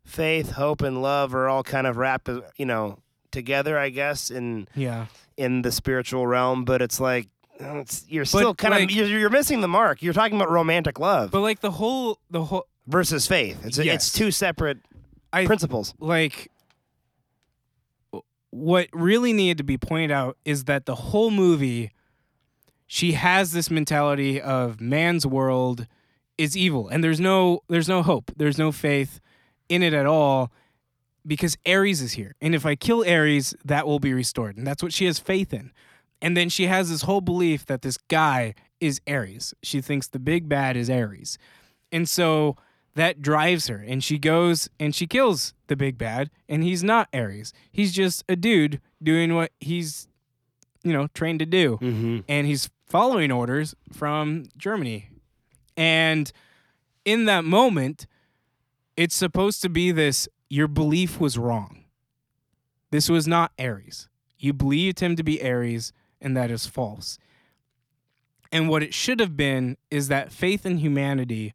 [0.04, 3.00] faith, hope, and love are all kind of wrapped, uh, you know,
[3.32, 3.78] together.
[3.78, 5.06] I guess in yeah
[5.38, 7.28] in the spiritual realm, but it's like
[7.62, 10.02] uh, it's, you're still kind like- of you're, you're missing the mark.
[10.02, 13.64] You're talking about romantic love but like the whole the whole versus faith.
[13.66, 13.96] It's Yes.
[14.08, 14.80] it's two separate
[15.34, 15.94] I- principles.
[16.00, 16.50] like
[18.50, 21.92] what really needed to be pointed out is that the whole movie
[22.88, 25.88] she has this mentality of man's world
[26.38, 29.20] is evil and there's no there's no hope there's no faith
[29.70, 30.52] in it at all
[31.28, 32.36] because Ares is here.
[32.42, 34.58] And if I kill Ares, that will be restored.
[34.58, 35.72] And that's what she has faith in.
[36.22, 39.54] And then she has this whole belief that this guy is Ares.
[39.62, 41.38] She thinks the big bad is Ares.
[41.92, 42.56] And so
[42.96, 43.84] that drives her.
[43.86, 46.32] And she goes and she kills the big bad.
[46.50, 47.54] And he's not Ares.
[47.72, 50.08] He's just a dude doing what he's,
[50.84, 51.78] you know, trained to do.
[51.82, 52.20] Mm-hmm.
[52.28, 55.10] And he's following orders from Germany.
[55.76, 56.32] And
[57.06, 58.08] in that moment,
[58.96, 61.84] it's supposed to be this your belief was wrong.
[62.92, 64.08] This was not Ares.
[64.40, 67.18] You believed him to be Ares, and that is false.
[68.52, 71.54] And what it should have been is that faith in humanity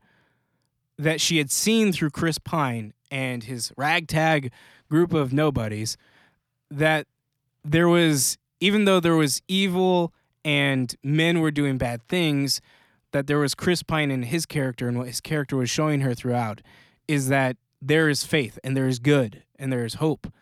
[0.98, 4.52] that she had seen through Chris Pine and his ragtag
[4.90, 5.96] group of nobodies,
[6.70, 7.06] that
[7.64, 10.12] there was, even though there was evil
[10.44, 12.60] and men were doing bad things,
[13.12, 16.14] that there was Chris Pine in his character and what his character was showing her
[16.14, 16.60] throughout
[17.06, 20.32] is that there is faith and there is good and there is hope.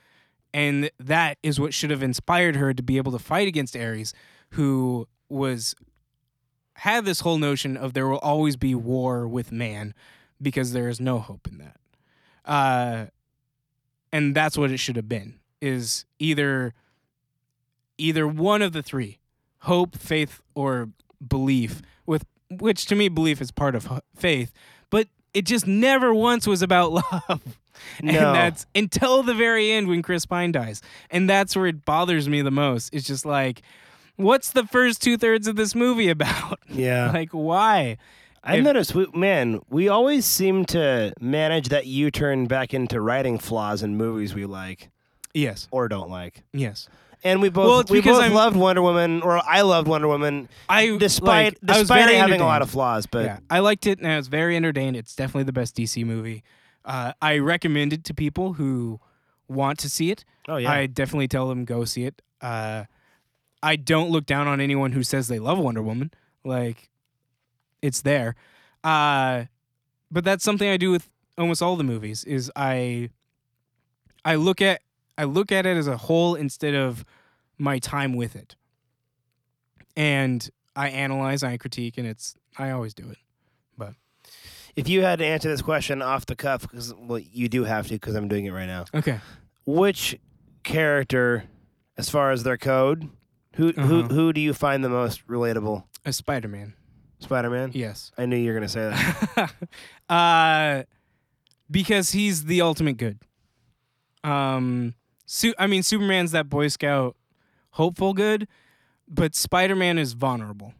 [0.52, 4.12] And that is what should have inspired her to be able to fight against Ares,
[4.50, 5.74] who was
[6.74, 9.94] had this whole notion of there will always be war with man
[10.40, 11.76] because there is no hope in that.
[12.44, 13.06] Uh,
[14.12, 16.72] and that's what it should have been is either
[17.98, 19.18] either one of the three
[19.60, 20.88] hope faith or
[21.26, 24.52] belief with which to me belief is part of faith
[24.90, 26.92] but it just never once was about
[27.28, 27.58] love.
[28.02, 28.32] And No.
[28.32, 30.82] that's until the very end when chris pine dies.
[31.10, 32.92] And that's where it bothers me the most.
[32.92, 33.62] It's just like
[34.16, 36.58] what's the first two-thirds of this movie about?
[36.68, 37.10] Yeah.
[37.14, 37.96] like why?
[38.42, 43.00] I if- noticed, we, man, we always seem to manage that U turn back into
[43.00, 44.90] writing flaws in movies we like.
[45.32, 45.68] Yes.
[45.70, 46.42] Or don't like.
[46.52, 46.88] yes
[47.22, 50.48] And we both Well, we both I'm- loved Wonder Woman, or I loved Wonder Woman,
[50.68, 53.06] i despite like, I despite very having a lot of flaws.
[53.06, 54.96] But yeah, I liked it and I was very entertained.
[54.96, 56.42] It's definitely the best DC movie.
[56.84, 59.00] Uh, I recommend it to people who
[59.48, 60.24] want to see it.
[60.48, 62.22] oh yeah, I definitely tell them go see it.
[62.40, 62.84] Uh,
[63.62, 66.12] I don't look down on anyone who says they love Wonder Woman.
[66.44, 66.88] Like,
[67.82, 68.34] it's there.
[68.82, 69.44] Uh,
[70.10, 72.24] but that's something I do with almost all the movies.
[72.24, 73.10] Is I,
[74.24, 74.80] I look at
[75.20, 77.04] I look at it as a whole instead of
[77.58, 78.56] my time with it,
[79.96, 83.18] and I analyze, I critique, and it's I always do it.
[83.76, 83.94] But
[84.76, 87.86] if you had to answer this question off the cuff, because well, you do have
[87.88, 88.86] to, because I'm doing it right now.
[88.94, 89.20] Okay.
[89.66, 90.18] Which
[90.62, 91.44] character,
[91.98, 93.10] as far as their code,
[93.56, 94.08] who who Uh-huh.
[94.14, 95.84] who do you find the most relatable?
[96.06, 96.72] A Spider Man.
[97.18, 97.72] Spider Man.
[97.74, 98.10] Yes.
[98.16, 98.88] I knew you were gonna say
[99.36, 99.52] that.
[100.08, 100.84] uh,
[101.70, 103.18] because he's the ultimate good.
[104.24, 104.94] Um,
[105.32, 107.14] Su- I mean, Superman's that Boy Scout
[107.70, 108.48] hopeful good,
[109.06, 110.74] but Spider Man is vulnerable,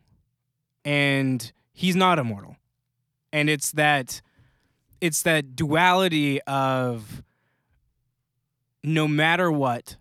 [0.84, 2.56] and he's not immortal,
[3.32, 4.20] and it's that,
[5.00, 7.22] it's that duality of.
[8.82, 9.98] No matter what,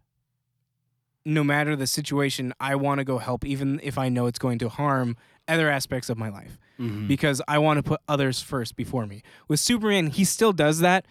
[1.25, 4.57] no matter the situation, I want to go help, even if I know it's going
[4.59, 5.17] to harm
[5.49, 7.07] other aspects of my life Mm-hmm.
[7.07, 9.21] because I want to put others first before me.
[9.49, 11.05] With Superman, he still does that,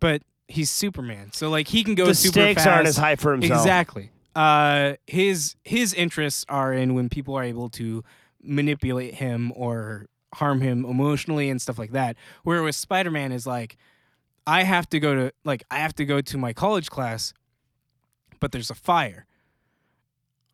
[0.00, 2.68] but he's Superman, so like he can go the super stakes fast.
[2.76, 3.60] aren't as high for himself.
[3.62, 4.10] Exactly.
[4.36, 8.02] Uh, his his interests are in when people are able to
[8.42, 12.16] manipulate him or harm him emotionally and stuff like that.
[12.42, 13.76] Where with Spider Man is like,
[14.46, 17.32] I have to go to like I have to go to my college class,
[18.40, 19.26] but there's a fire.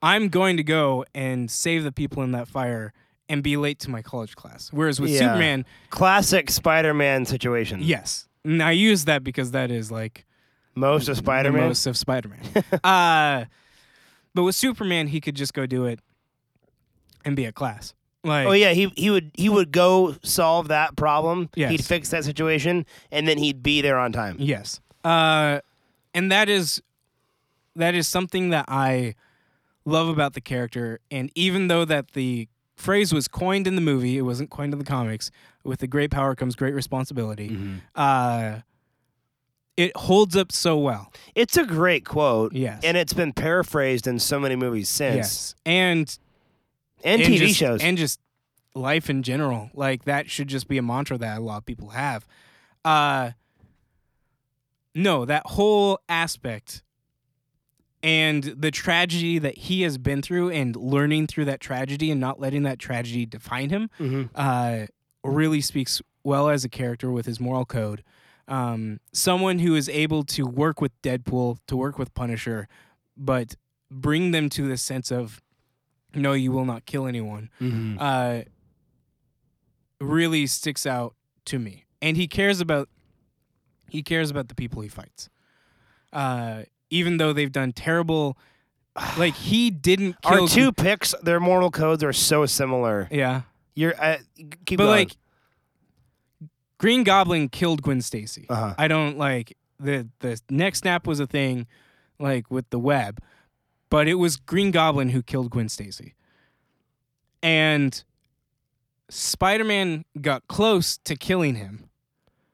[0.03, 2.93] I'm going to go and save the people in that fire
[3.29, 4.71] and be late to my college class.
[4.73, 5.19] Whereas with Yeah.
[5.21, 7.81] Superman, Classic Spider-Man situation.
[7.83, 10.25] yes, and I use that because that is like
[10.75, 11.69] Most of Spider-Man.
[11.69, 12.41] most of Spider-Man.
[12.85, 13.45] uh,
[14.35, 16.01] but with Superman, he could just go do it
[17.25, 17.95] and be a class.
[18.23, 21.49] Like, Oh yeah, he he would he would go solve that problem.
[21.55, 21.71] Yes.
[21.71, 24.37] He'd fix that situation, and then he'd be there on time.
[24.39, 24.81] yes.
[25.03, 25.61] Uh,
[26.13, 26.83] and that is
[27.77, 29.15] that is something that I
[29.87, 31.01] love about the character.
[31.11, 32.49] And even though that the
[32.81, 35.31] phrase was coined in the movie, it wasn't coined in the comics.
[35.65, 37.57] With the great power comes great responsibility.
[37.95, 38.61] Uh,
[39.77, 41.13] it holds up so well.
[41.35, 42.53] It's a great quote.
[42.55, 42.81] Yes.
[42.83, 46.19] And it's been paraphrased in so many movies since, yes, and
[47.05, 47.83] and, and TV just- shows.
[47.83, 48.21] and just
[48.75, 49.71] life in general.
[49.75, 52.27] Like that should just be a mantra that a lot of people have.
[52.85, 53.31] Uh
[54.95, 56.83] no, that whole aspect
[58.03, 62.41] and the tragedy that he has been through and learning through that tragedy and not
[62.41, 64.31] letting that tragedy define him Mhm.
[64.35, 64.87] uh
[65.23, 68.03] really speaks well as a character with his moral code.
[68.49, 72.69] Um, someone who is able to work with Deadpool, to work with Punisher,
[73.17, 73.55] but
[73.91, 75.43] bring them to this sense of
[76.15, 77.51] no, you will not kill anyone.
[77.61, 77.97] Mhm.
[78.01, 78.45] Uh,
[80.01, 81.15] really sticks out
[81.47, 82.89] to me, and he cares about
[83.89, 85.29] he cares about the people he fights.
[86.13, 88.37] Uh, even though they've done terrible,
[89.17, 93.09] like he didn't kill Our two picks, their moral codes are so similar.
[93.11, 93.43] Yeah,
[93.75, 94.19] You're uh,
[94.67, 94.91] keep but going.
[94.91, 95.17] like
[96.79, 98.47] Green Goblin killed Gwen Stacy.
[98.49, 98.75] uh-huh.
[98.79, 101.67] I don't like the the neck snap was a thing,
[102.19, 103.21] like with the web,
[103.91, 106.15] but it was Green Goblin who killed Gwen Stacy,
[107.43, 108.03] and
[109.09, 111.89] Spider Man got close to killing him.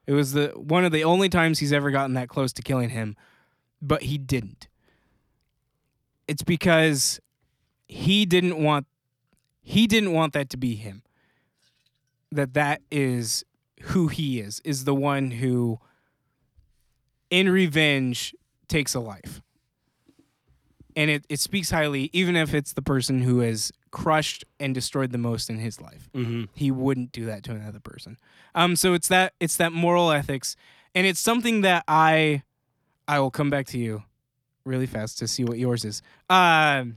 [0.07, 2.91] It was the one of the only times he's ever gotten that close to killing
[2.91, 3.16] him,
[3.80, 4.68] but he didn't.
[6.28, 7.20] It's because
[7.86, 8.86] he didn't want
[9.62, 11.02] he didn't want that to be him.
[12.30, 13.44] That that is
[13.82, 15.78] who he is is the one who
[17.30, 18.34] in revenge
[18.68, 19.42] takes a life
[20.96, 25.12] and it, it speaks highly even if it's the person who has crushed and destroyed
[25.12, 26.44] the most in his life mm-hmm.
[26.54, 28.16] he wouldn't do that to another person
[28.54, 30.56] um so it's that it's that moral ethics
[30.94, 32.42] and it's something that i
[33.09, 34.02] i will come back to you
[34.64, 36.96] really fast to see what yours is um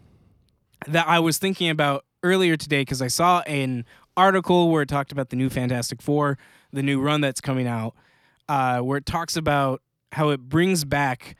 [0.88, 3.86] that i was thinking about earlier today because i saw an
[4.18, 6.38] article where it talked about the new fantastic four
[6.72, 7.94] the new run that's coming out
[8.48, 9.82] uh where it talks about
[10.12, 11.36] how it brings back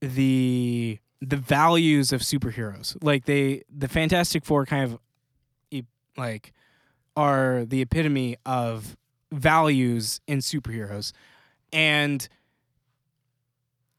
[0.00, 4.98] the the values of superheroes like they the fantastic four kind of
[6.16, 6.52] like
[7.16, 8.96] are the epitome of
[9.32, 11.12] values in superheroes.
[11.72, 12.28] And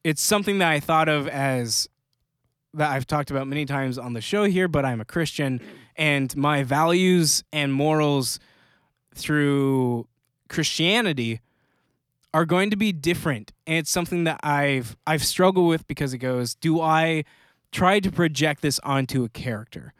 [0.06, 1.90] it's something that I thought of as
[2.76, 5.60] that I've talked about many times on the show here, but I'm a Christian
[5.96, 8.38] and my values and morals
[9.16, 10.08] through
[10.50, 11.42] Christianity
[12.34, 13.54] are going to be different.
[13.66, 17.24] And it's something that I've I've struggled with because it goes, do I
[17.72, 19.94] try to project this onto a character?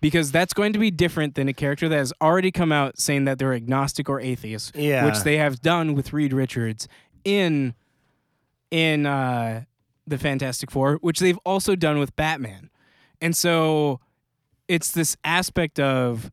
[0.00, 3.24] because that's going to be different than a character that has already come out saying
[3.24, 5.04] that they're agnostic or atheist, Yeah.
[5.04, 6.86] which they have done with Reed Richards
[7.24, 7.74] in
[8.70, 9.64] in uh,
[10.06, 12.70] the Fantastic Four, which they've also done with Batman,
[13.20, 14.00] and so
[14.68, 16.30] it's this aspect of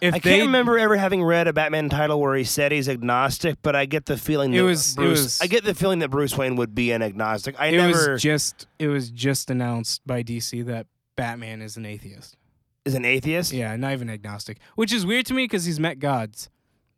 [0.00, 2.88] if I they can't remember ever having read a Batman title where he said he's
[2.88, 5.22] agnostic, but I get the feeling It that was- it Bruce.
[5.22, 7.54] was- I get the feeling that Bruce Wayne would be an agnostic.
[7.58, 10.86] I it never was just it was just announced by DC that
[11.16, 12.36] Batman is an atheist.
[12.84, 13.52] is an atheist.
[13.52, 16.48] Yeah, not even agnostic, which is weird to me because he's met gods.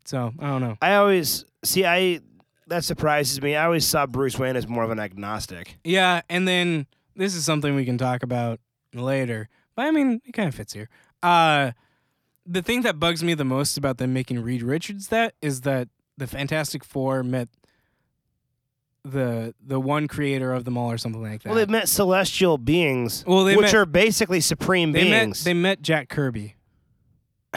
[0.06, 0.76] So I don't know.
[0.80, 1.84] I always see.
[1.84, 2.20] I
[2.68, 3.56] that surprises me.
[3.56, 5.76] I always saw Bruce Wayne as more of an agnostic.
[5.84, 6.86] Yeah, and then
[7.16, 8.60] this is something we can talk about
[8.94, 9.48] later.
[9.76, 10.88] But I mean, it kind of fits here.
[11.22, 11.72] Uh
[12.46, 15.88] the thing that bugs me the most about them making Reed Richards that is that
[16.18, 17.48] the Fantastic Four met
[19.04, 21.48] the the one creator of them all or something like that.
[21.50, 25.44] Well, they've met celestial beings, Well, they which met- are basically supreme they met beings.
[25.44, 26.56] they met Jack Kirby,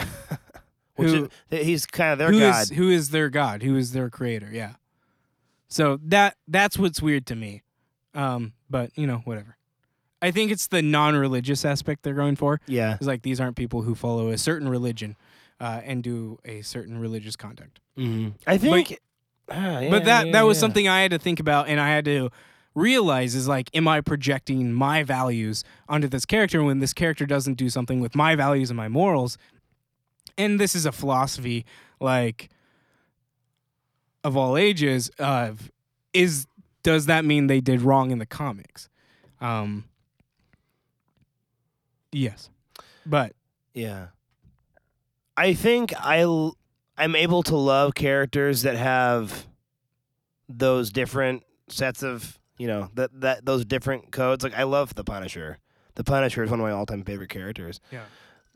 [0.96, 2.62] which who- is- he's kind of their who god.
[2.62, 4.48] is who is their god, who is their creator.
[4.52, 4.74] Yeah.
[5.68, 7.62] So that that's what's weird to me.
[8.14, 9.56] Um, but you know, whatever.
[10.20, 12.60] I think it's the non-religious aspect they're going for.
[12.66, 15.16] yeah, It's like these aren't people who follow a certain religion
[15.60, 17.80] uh, and do a certain religious conduct.
[17.96, 18.30] mm-hmm.
[18.46, 18.98] I think.
[19.50, 20.60] Ah, yeah, but that yeah, that was yeah.
[20.60, 22.30] something I had to think about, and I had to
[22.74, 27.54] realize is like, am I projecting my values onto this character when this character doesn't
[27.54, 29.38] do something with my values and my morals?
[30.36, 31.64] And this is a philosophy
[32.00, 32.50] like
[34.24, 35.10] of all ages.
[35.18, 35.70] Of
[36.12, 36.46] is
[36.82, 38.88] does that mean they did wrong in the comics?
[39.40, 39.84] Um,
[42.12, 42.50] yes,
[43.06, 43.32] but
[43.74, 44.08] Yeah.
[45.36, 46.56] I think I l-
[46.96, 49.46] I'm able to love characters that have
[50.48, 54.42] those different sets of, you know, that that those different codes.
[54.42, 55.58] Like I love the Punisher.
[55.94, 57.80] The Punisher is one of my all-time favorite characters.
[57.92, 58.02] Yeah.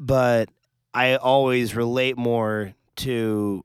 [0.00, 0.48] But
[0.92, 3.64] I always relate more to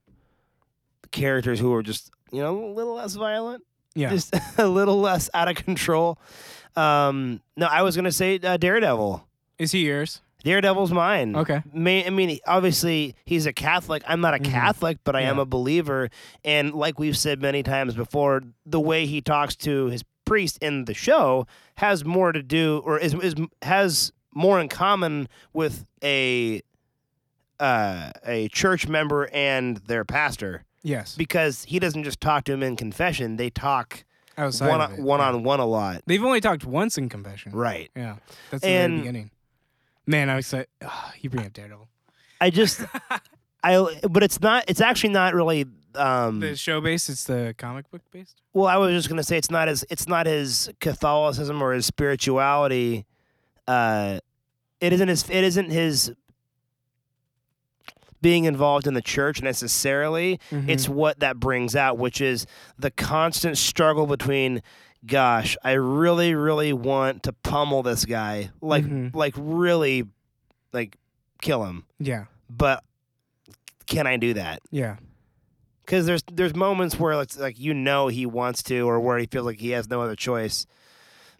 [1.07, 3.63] characters who are just, you know, a little less violent,
[3.95, 6.19] yeah, just a little less out of control.
[6.75, 9.27] Um, no, I was going to say uh, Daredevil.
[9.57, 10.21] is he yours?
[10.43, 11.35] Daredevil's mine.
[11.35, 11.63] Okay.
[11.73, 14.03] May, I mean, obviously, he's a Catholic.
[14.07, 14.45] I'm not a Mhm.
[14.45, 16.09] Catholic, but I am a believer.
[16.45, 20.85] And like we've said many times before, the way he talks to his priest in
[20.85, 21.47] the show
[21.77, 23.33] has more to do, or is, is
[23.63, 26.61] has more in common with a
[27.59, 31.15] uh, a church member and their pastor Yes.
[31.15, 34.03] because he doesn't just talk to him in confession; they talk
[34.37, 35.27] Outside one of it, one yeah.
[35.29, 36.01] on one a lot.
[36.05, 37.51] They've only talked once in confession.
[37.53, 37.89] Right.
[37.95, 38.17] Yeah.
[38.51, 39.31] That's the And- beginning.
[40.05, 41.87] Man, I was like, Oh, you bring up Daredevil.
[42.39, 42.81] I just,
[43.63, 44.63] I, but it's not.
[44.69, 45.65] It's actually not really.
[45.95, 48.41] Um, The show based, it's the comic book based.
[48.53, 51.85] Well, I was just gonna say it's not as it's not his Catholicism or his
[51.87, 53.05] spirituality.
[53.67, 54.19] Uh,
[54.79, 55.27] it isn't his.
[55.29, 56.13] It isn't his.
[58.21, 60.39] Being involved in the church necessarily.
[60.51, 60.69] Mhm.
[60.69, 62.45] It's what that brings out, which is
[62.77, 64.61] the constant struggle between,
[65.05, 69.15] gosh, I really, really want to pummel this guy, like, Mhm.
[69.15, 70.03] like really,
[70.73, 70.97] like,
[71.41, 72.83] kill him, yeah, but
[73.85, 74.59] can I do that?
[74.71, 74.97] yeah,
[75.85, 79.25] Because there's there's moments where it's like you know he wants to, or where he
[79.27, 80.65] feels like he has no other choice.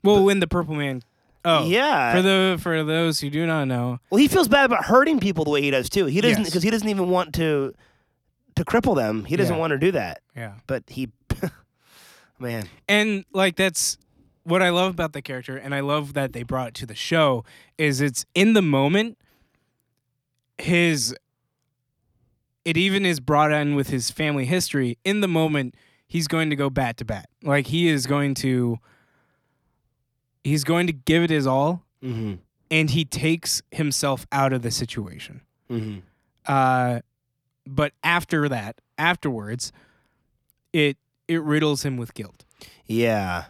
[0.04, 1.02] Well, when the Purple Man.
[1.50, 2.14] Oh, yeah.
[2.14, 5.44] For the for those who do not know, well, he feels bad about hurting people
[5.46, 6.06] the way he does too.
[6.06, 6.50] He doesn't Yes.
[6.50, 7.74] because he doesn't even want to
[8.56, 9.24] to cripple them.
[9.26, 9.60] He doesn't Yeah.
[9.60, 11.10] want to do that, yeah, but he,
[12.40, 13.98] man, and like that's
[14.44, 16.96] what I love about the character, and I love that they brought it to the
[16.96, 17.44] show.
[17.78, 19.18] Is it's in the moment.
[20.58, 21.16] His.
[22.66, 24.98] It even is brought in with his family history.
[25.06, 25.76] In the moment,
[26.08, 27.30] he's going to go bat to bat.
[27.44, 28.80] Like he is going to.
[30.44, 32.36] He's going to give it his all, mm-hmm.
[32.72, 35.42] and he takes himself out of the situation.
[35.70, 36.00] Mm-hmm.
[36.46, 37.00] Uh,
[37.66, 39.72] but after that, afterwards,
[40.74, 42.46] it it riddles him with guilt.
[42.86, 43.46] yeah.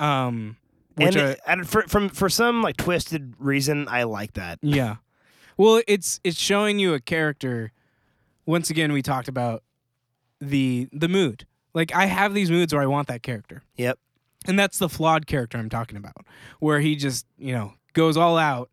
[0.00, 0.56] Um,
[0.96, 4.58] which and, I- and for from for some like twisted reason, I like that.
[4.62, 4.96] yeah,
[5.56, 7.72] well, it's it's showing you a character.
[8.46, 9.62] Once again, we talked about
[10.40, 11.46] the the mood.
[11.74, 13.62] Like I have these moods where I want that character.
[13.76, 13.98] Yep.
[14.46, 16.26] And that's the flawed character I'm talking about,
[16.58, 18.70] where he just you know goes all out,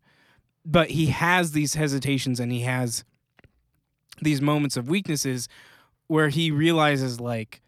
[0.64, 3.04] but he has these hesitations and he has
[4.22, 5.48] these moments of weaknesses
[6.08, 7.60] where he realizes like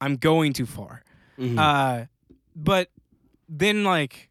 [0.00, 1.02] I'm going too far.
[1.38, 1.58] Mhm.
[1.58, 2.06] Uh,
[2.56, 2.90] but
[3.48, 4.30] then like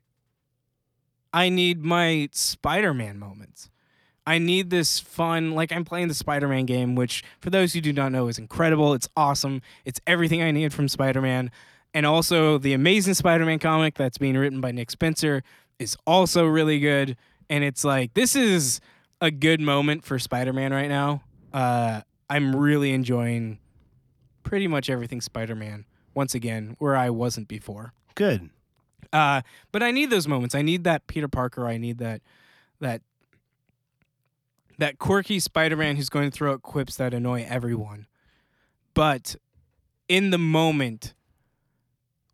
[1.34, 3.70] I need my Spider-Man moments.
[4.26, 7.94] I need this fun like I'm playing the Spider-Man game which for those who do
[7.94, 8.94] not know is incredible.
[8.94, 9.62] It's awesome.
[9.86, 11.52] It's everything I need from Spider-Man.
[11.98, 15.42] And also the Amazing Spider-Man comic that's being written by Nick Spencer
[15.80, 17.18] is also really good
[17.50, 18.80] and it's like this is
[19.20, 21.24] a good moment for Spider-Man right now.
[21.52, 23.58] Uh, I'm really enjoying
[24.44, 27.94] pretty much everything Spider-Man once again where I wasn't before.
[28.14, 28.52] Good.
[29.12, 29.42] Uh,
[29.72, 30.54] but I need those moments.
[30.54, 31.66] I need that Peter Parker.
[31.66, 32.22] I need that
[32.80, 33.02] that
[34.78, 38.06] that quirky Spider-Man who's going to throw out quips that annoy everyone.
[38.94, 39.36] But
[40.08, 41.16] in the moment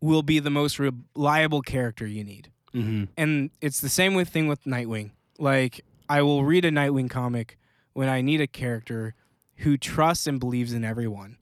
[0.04, 2.50] will be the most reliable character you need.
[2.74, 3.04] Mm-hmm.
[3.16, 5.12] And it's the same with thing with Nightwing.
[5.38, 7.56] Like I will read a Nightwing comic
[7.94, 9.14] when I need a character
[9.58, 11.38] who trusts and believes in everyone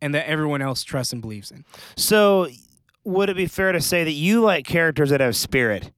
[0.00, 1.64] and that everyone else trusts and believes in.
[1.96, 2.48] So,
[3.04, 5.90] would it be fair to say that you like characters that have spirit?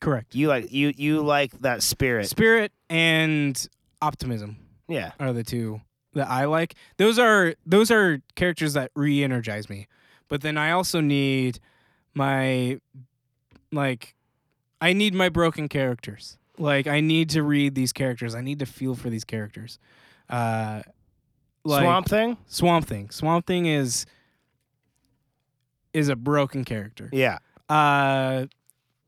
[0.00, 0.34] Correct.
[0.34, 2.28] You like you you like that spirit.
[2.28, 3.68] Spirit and
[4.02, 4.56] optimism
[4.88, 5.12] Yeah.
[5.20, 5.82] are the two
[6.14, 6.74] that I like.
[6.96, 9.86] Those are those are characters that re-energize me.
[10.30, 11.60] But then I also need
[12.14, 12.80] my
[13.70, 14.14] like
[14.80, 16.38] I need my broken characters.
[16.56, 18.34] Like I need to read these characters.
[18.34, 19.78] I need to feel for these characters.
[20.30, 20.80] Uh
[21.64, 22.36] like Swamp Thing.
[22.46, 23.10] Swamp Thing.
[23.10, 24.06] Swamp Thing is
[25.92, 27.08] is a broken character.
[27.12, 27.38] Yeah.
[27.68, 28.46] Uh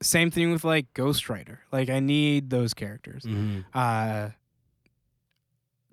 [0.03, 1.61] same thing with like Ghost Rider.
[1.71, 3.61] Like I need those characters Mm-hmm.
[3.73, 4.31] uh,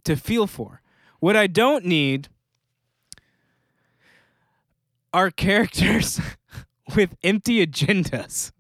[0.06, 0.82] to feel for.
[1.20, 2.28] What I don't need
[5.14, 6.20] are characters
[6.96, 8.52] with empty agendas.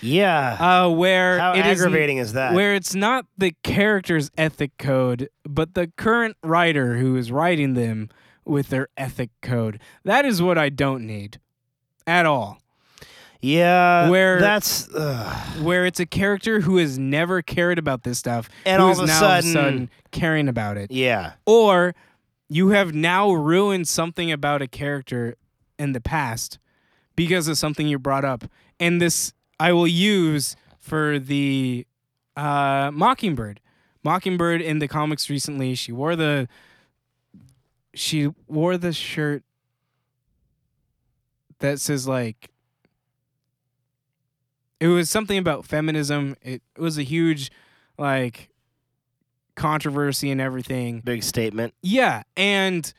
[0.00, 0.56] Yeah.
[0.84, 2.54] Uh, where How it is aggravating is that?
[2.54, 8.08] where it's not the character's ethic code, but the current writer who is writing them
[8.44, 9.80] with their ethic code.
[10.04, 11.40] That is what I don't need
[12.06, 12.58] at all.
[13.40, 14.08] yeah.
[14.08, 15.62] where- that's ugh.
[15.64, 19.18] Where it's a character who has never cared about this stuff and all of now
[19.18, 20.92] sudden, all of a sudden caring about it.
[20.92, 21.32] yeah.
[21.44, 21.94] or
[22.48, 25.34] you have now ruined something about a character
[25.78, 26.58] in the past
[27.16, 28.44] because of something you brought up.
[28.80, 31.86] And this i will use for the
[32.36, 33.60] uh, mockingbird.
[34.04, 36.48] Mockingbird in the comics recently she wore the
[37.94, 39.42] she wore the shirt
[41.58, 42.50] that says like
[44.80, 46.36] it was something about feminism.
[46.42, 47.50] It, it was a huge
[47.98, 48.48] like
[49.56, 51.00] controversy and everything.
[51.00, 51.74] Big statement.
[51.82, 52.92] yeah, and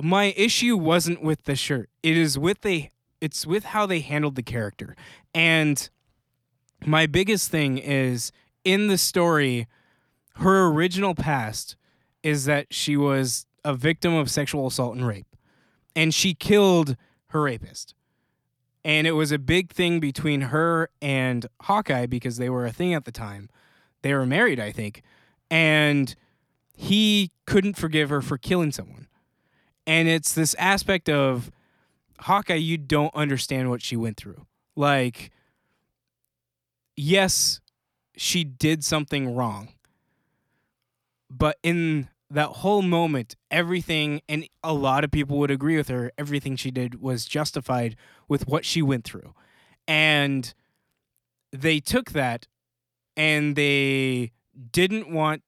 [0.00, 1.90] my issue wasn't with the shirt.
[2.02, 2.90] It is with the
[3.20, 4.94] it's with how they handled the character.
[5.34, 5.88] And
[6.86, 8.30] my biggest thing is
[8.64, 9.66] in the story
[10.36, 11.74] her original past
[12.22, 15.26] is that she was a victim of sexual assault and rape.
[15.96, 16.96] And she killed
[17.28, 17.94] her rapist.
[18.84, 22.94] And it was a big thing between her and Hawkeye because they were a thing
[22.94, 23.50] at the time.
[24.02, 25.02] They were married, I think.
[25.50, 26.14] And
[26.72, 29.07] he couldn't forgive her for killing someone.
[29.88, 31.50] And it's this aspect of
[32.20, 34.46] Hawkeye, you don't understand what she went through.
[34.76, 35.30] Like,
[36.94, 37.60] yes,
[38.14, 39.70] she did something wrong,
[41.30, 46.12] but in that whole moment, everything, and a lot of people would agree with her,
[46.18, 47.96] everything she did was justified
[48.28, 49.32] with what she went through.
[49.86, 50.52] And
[51.50, 52.46] they took that
[53.16, 54.32] and they
[54.70, 55.42] didn't want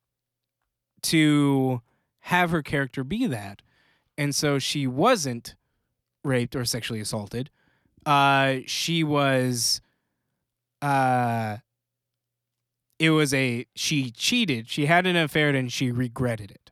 [1.03, 1.83] to
[2.21, 3.61] have her character be that.
[4.21, 5.55] And so she wasn't
[6.25, 7.49] raped or sexually assaulted.
[8.05, 9.81] Uh, she was,
[10.83, 11.57] uh,
[12.99, 14.69] it was a, she cheated.
[14.69, 16.71] She had an affair and she regretted it.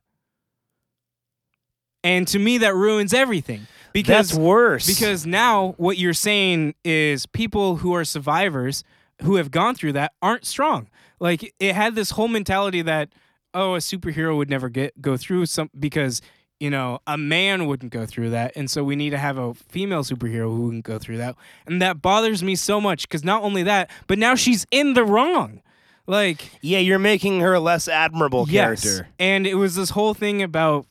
[2.05, 4.87] And to me, that ruins everything because That's worse.
[4.87, 8.85] because now what you're saying is people who are survivors
[9.23, 10.89] who have gone through that aren't strong.
[11.19, 13.09] Like it had this whole mentality that
[13.55, 16.21] oh a superhero would never get go through some because
[16.61, 19.55] you know a man wouldn't go through that and so we need to have a
[19.55, 21.37] female superhero who can go through that
[21.67, 25.05] and that bothers me so much cuz not only that but now she's in the
[25.05, 25.63] wrong.
[26.07, 28.83] Like yeah, you're making her a less admirable Yes.
[28.83, 29.09] character.
[29.19, 30.87] And it was this whole thing about,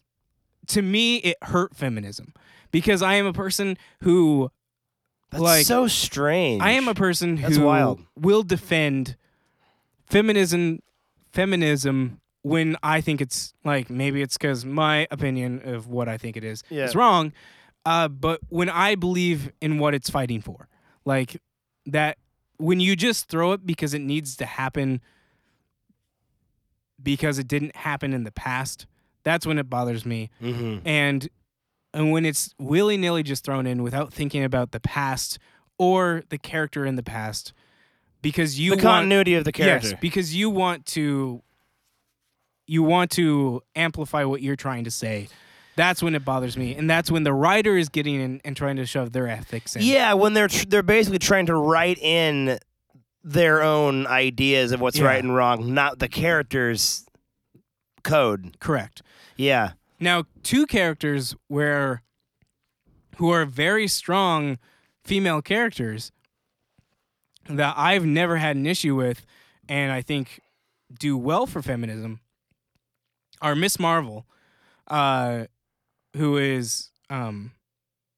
[0.67, 2.33] to me, it hurt feminism
[2.69, 4.51] because I am a person who,
[5.31, 6.61] That's Like, so strange.
[6.61, 7.99] I am a person That's who wild.
[8.15, 9.15] will defend
[10.05, 10.79] feminism,
[11.33, 16.37] feminism when I think it's like maybe it's because my opinion of what I think
[16.37, 16.85] it is Yeah.
[16.85, 17.33] is wrong.
[17.85, 20.67] Uh, but when I believe in what it's fighting for,
[21.05, 21.41] like
[21.85, 22.17] that,
[22.57, 25.01] when you just throw it because it needs to happen
[27.01, 28.87] because it didn't happen in the past,
[29.23, 30.29] that's when it bothers me.
[30.41, 30.81] Mhm.
[30.85, 31.29] And
[31.93, 35.39] and when it's willy nilly just thrown in without thinking about the past
[35.79, 37.53] or the character in the past,
[38.21, 39.89] because you the want, continuity of the character.
[39.91, 41.41] Yes, because you want to
[42.67, 45.27] you want to amplify what you're trying to say.
[45.75, 48.75] That's when it bothers me, and that's when the writer is getting in and trying
[48.77, 49.83] to shove their ethics in.
[49.83, 52.57] Yeah, when they're tr- they're basically trying to write in
[53.23, 55.05] their own ideas of what's Yeah.
[55.05, 57.05] right and wrong, not the character's
[58.03, 58.57] code.
[58.59, 59.01] correct.
[59.35, 59.73] Yeah.
[59.99, 62.01] Now, two characters where
[63.17, 64.57] who are very strong
[65.03, 66.11] female characters
[67.49, 69.25] that I've never had an issue with
[69.69, 70.39] and I think
[70.99, 72.19] do well for feminism
[73.41, 74.25] are Miss Marvel,
[74.87, 75.45] uh,
[76.15, 77.51] who is um,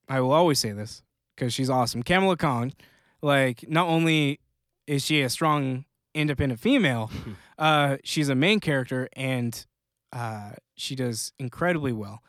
[0.08, 1.04] I will always say this
[1.36, 2.04] because she's awesome.
[2.04, 2.74] Kamala Khan,
[3.22, 4.40] like not only
[4.88, 7.12] is she a strong independent female,
[7.58, 9.66] uh, she's a main character and
[10.12, 12.22] uh, she does incredibly well.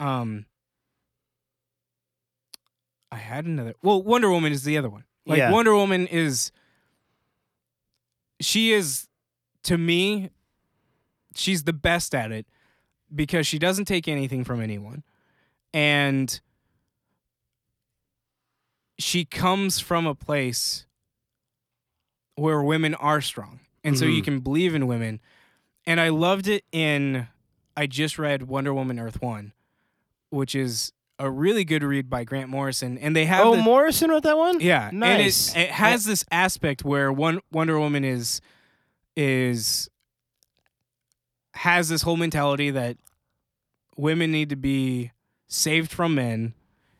[0.00, 0.46] Um,
[3.12, 3.74] I had another.
[3.82, 5.04] Well, Wonder Woman is the other one.
[5.26, 5.50] Like Yeah.
[5.50, 6.52] Wonder Woman is.
[8.40, 9.06] She is,
[9.64, 10.30] to me,
[11.34, 12.46] she's the best at it
[13.14, 15.02] because she doesn't take anything from anyone,
[15.74, 16.40] and
[18.98, 20.86] she comes from a place
[22.36, 24.24] where women are strong, and so you Mhm.
[24.24, 25.20] can believe in women.
[25.86, 27.28] And I loved it in.
[27.76, 29.52] I just read Wonder Woman Earth One,
[30.28, 34.10] which is a really good read by Grant Morrison, and they have Oh, the- Morrison
[34.10, 34.60] wrote that one.
[34.60, 35.54] yeah, Nice.
[35.54, 38.40] And it, it has this aspect where one Wonder Woman is
[39.16, 39.88] is
[41.54, 42.96] has this whole mentality that
[43.96, 45.12] women need to be
[45.48, 46.54] saved from men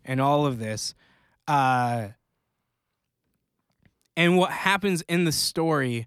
[0.05, 0.94] and all of this.
[1.46, 2.09] Uh
[4.16, 6.07] and what happens in the story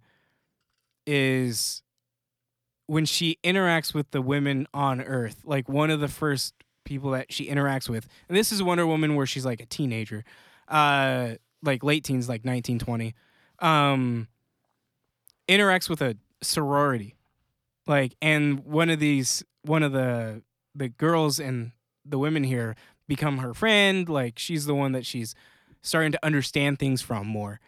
[1.07, 1.81] is
[2.85, 6.53] when she interacts with the women on Earth, like one of the first
[6.84, 10.23] people that she interacts with, and this is Wonder Woman where she's like a teenager,
[10.68, 13.15] uh, like late teens, like 1920,
[13.59, 14.27] um,
[15.47, 17.15] interacts with a sorority,
[17.88, 20.41] like, and one of these, one of the
[20.76, 21.72] the girls and
[22.05, 22.76] the women here
[23.07, 24.10] become her friend.
[24.10, 25.35] Like, she's the one that she's
[25.81, 27.60] starting to understand things from more.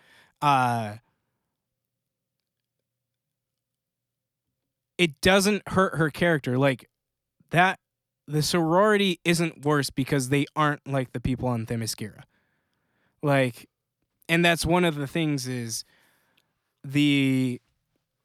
[0.42, 0.96] Uh,
[4.98, 6.90] it doesn't hurt her character like
[7.52, 7.80] that
[8.28, 12.24] the sorority isn't worse because they aren't like the people on Themyscira.
[13.22, 13.68] Like
[14.28, 15.84] and that's one of the things is
[16.84, 17.62] the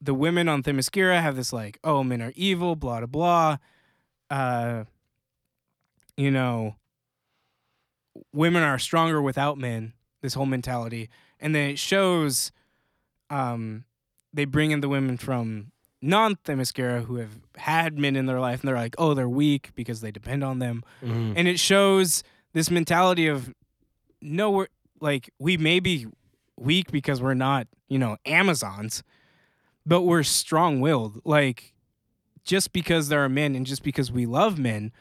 [0.01, 3.57] the women on Themyscira have this like, oh men are evil, blah blah blah.
[4.29, 4.83] Uh
[6.17, 6.75] you know
[8.33, 11.09] women are stronger without men, this whole mentality.
[11.39, 12.51] And then it shows
[13.29, 13.85] um
[14.33, 15.71] they bring in the women from
[16.01, 19.71] non Themyscira who have had men in their life and they're like, oh, they're weak
[19.75, 20.83] because they depend on them.
[21.03, 21.33] Mhm.
[21.35, 22.23] And it shows
[22.53, 23.53] this mentality of
[24.21, 24.67] no, we're
[24.99, 26.07] like, we may be
[26.57, 29.03] weak because we're not, you know, Amazons,
[29.85, 31.21] but we're strong willed.
[31.25, 31.73] Like,
[32.43, 34.91] just because there are men and just because we love men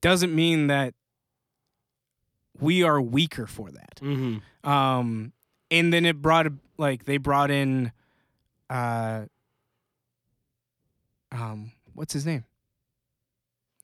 [0.00, 0.94] doesn't mean that
[2.60, 3.96] we are weaker for that.
[4.00, 4.42] Mhm.
[4.64, 5.32] Um,
[5.70, 6.46] and then it brought
[6.76, 7.92] like they brought in,
[8.70, 9.24] uh,
[11.32, 12.44] um, what's his name?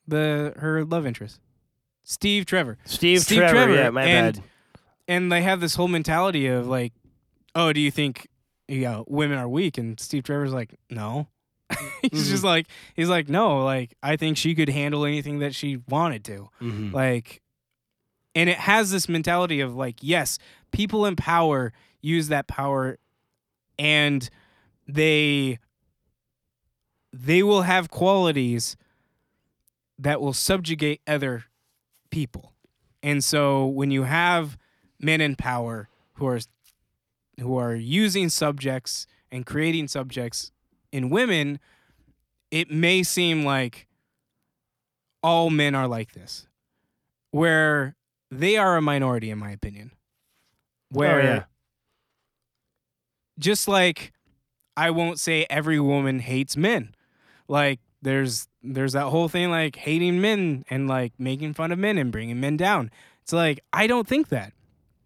[0.07, 1.41] the her love interest,
[2.03, 2.77] Steve Trevor.
[2.85, 4.45] Steve, Steve Trevor, Trevor, yeah, my and- bad.
[5.09, 6.93] and they have this whole mentality of like,
[7.55, 8.29] oh, do you think
[8.69, 9.79] you know women are weak?
[9.79, 11.29] And Steve Trevor's like, no.
[12.03, 15.79] he's just like he's like no like i think she could handle anything that she
[15.89, 16.93] wanted to Mhm.
[16.93, 17.41] like
[18.35, 20.39] and it has this mentality of like yes
[20.73, 21.73] people in power
[22.03, 22.99] use that power
[23.79, 24.29] and
[24.87, 25.59] they
[27.15, 28.77] they will have qualities
[29.99, 31.45] that will subjugate other
[32.11, 32.53] people
[33.03, 34.59] and so when you have
[35.01, 36.41] men in power who are
[37.41, 40.53] who are using subjects and creating subjects
[40.93, 41.59] in women
[42.51, 43.89] it may seem like
[45.23, 46.47] all men are like this
[47.31, 47.97] where
[48.31, 49.91] they are a minority in my opinion
[50.91, 51.45] where oh, yeah.
[53.39, 54.13] just like
[54.77, 56.95] I won't say every woman hates men.
[57.49, 61.99] Like there's there's that whole thing like hating men and like making fun of men
[61.99, 62.91] and bringing men down.
[63.23, 64.53] It's like I don't think that.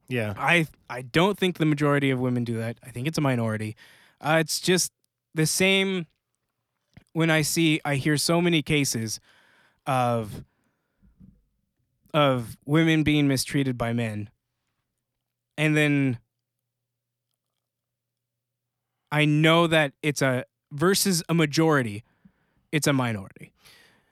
[0.09, 0.35] Yeah.
[0.36, 2.78] I I don't think the majority of women do that.
[2.82, 3.76] I think it's a minority.
[4.20, 4.93] Uh, it's just
[5.35, 6.06] the same
[7.12, 9.20] when I see I hear so many cases
[9.86, 10.44] of
[12.14, 14.30] of women being mistreated by men.
[15.56, 16.18] And then
[19.10, 22.05] I know that it's a versus a majority,
[22.72, 23.52] it's a minority.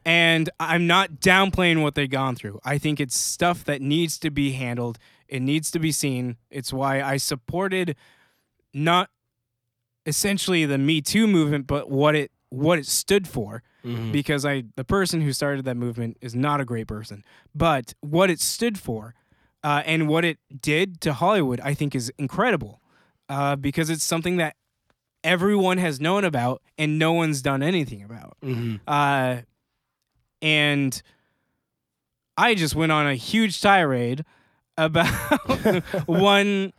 [0.05, 2.61] And I'm not downplaying what they've gone through.
[2.65, 4.99] I think it's stuff that needs to be handled.
[5.29, 6.37] It needs to be seen.
[6.51, 7.97] It's why I supported
[8.73, 9.11] not
[10.07, 14.13] essentially the Me Too movement, but what it what it stood for Mhm.
[14.13, 17.25] because I the person who started that movement is not a great person,
[17.55, 19.15] but what it stood for
[19.65, 22.81] uh, and what it did to Hollywood, I think, is incredible
[23.29, 24.55] uh, because it's something that
[25.25, 28.37] everyone has known about and no one's done anything about.
[28.45, 28.79] Mhm.
[28.87, 29.43] Uh,
[30.41, 31.03] and
[32.37, 34.25] I just went on a huge tirade
[34.77, 35.07] about
[36.07, 36.73] one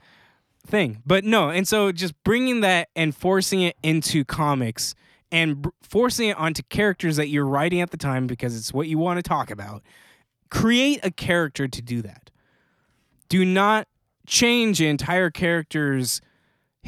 [0.65, 1.01] thing.
[1.05, 4.95] But no, and so just bringing that and forcing it into comics
[5.31, 8.87] and br- forcing it onto characters that you're writing at the time because it's what
[8.87, 9.83] you want to talk about.
[10.49, 12.29] Create a character to do that.
[13.29, 13.87] Do not
[14.25, 16.21] change an entire character's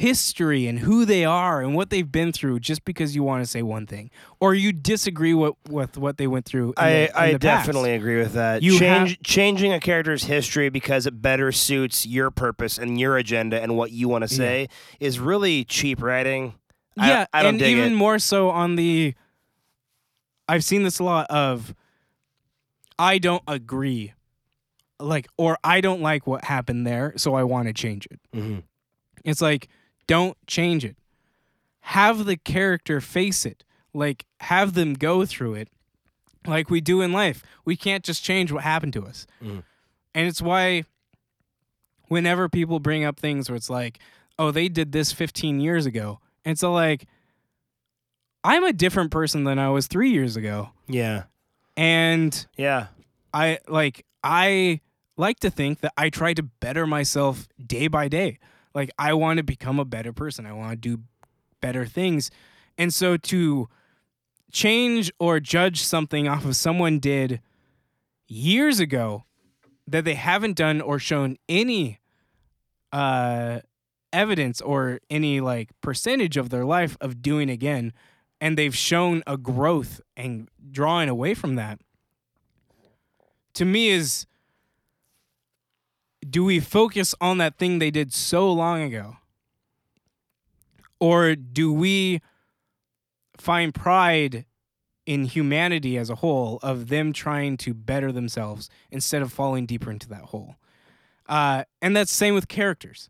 [0.00, 3.46] history and who they are and what they've been through just because you want to
[3.50, 4.10] say one thing
[4.40, 6.72] or you disagree with, with what they went through.
[6.78, 7.66] I, the, I the past.
[7.66, 8.62] definitely agree with that.
[8.62, 13.60] You Change, changing a character's history because it better suits your purpose and your agenda
[13.62, 14.68] and what you want to say
[15.00, 16.54] is really cheap writing.
[16.98, 17.96] I- Yeah, I, don't and even it.
[17.96, 19.14] more so on the.
[20.48, 21.74] I've seen this a lot of.
[22.98, 24.12] I don't agree,
[24.98, 28.20] like, or I don't like what happened there, so I want to change it.
[28.34, 28.62] Mhm.
[29.24, 29.68] It's like,
[30.06, 30.96] don't change it.
[31.80, 33.64] Have the character face it.
[33.92, 35.68] Like, have them go through it,
[36.46, 37.42] like we do in life.
[37.64, 39.64] We can't just change what happened to us, Mhm.
[40.14, 40.84] and it's why.
[42.08, 44.00] Whenever people bring up things where it's like,
[44.36, 46.18] oh, they did this 15 years ago.
[46.44, 47.06] And so, like,
[48.42, 50.70] I'm a different person than I was three years ago.
[50.88, 51.24] Yeah.
[51.76, 52.88] And Yeah.
[53.32, 54.80] I, like, I
[55.16, 58.38] like to think that I try to better myself day by day.
[58.74, 60.46] Like, I want to become a better person.
[60.46, 61.02] I want to do
[61.60, 62.30] better things.
[62.78, 63.68] And so, to
[64.50, 67.40] change or judge something off of someone did
[68.26, 69.24] years ago
[69.86, 71.98] that they haven't done or shown any
[72.92, 73.60] uh
[74.12, 77.92] evidence or any like percentage of their life of doing again
[78.40, 81.80] and they've shown a growth and drawing away from that
[83.54, 84.26] to me is
[86.28, 89.16] do we focus on that thing they did so long ago?
[90.98, 92.20] Or do we
[93.38, 94.44] find pride
[95.06, 99.90] in humanity as a whole of them trying to better themselves instead of falling deeper
[99.90, 100.56] into that hole?
[101.26, 103.08] Uh, and that's same with characters.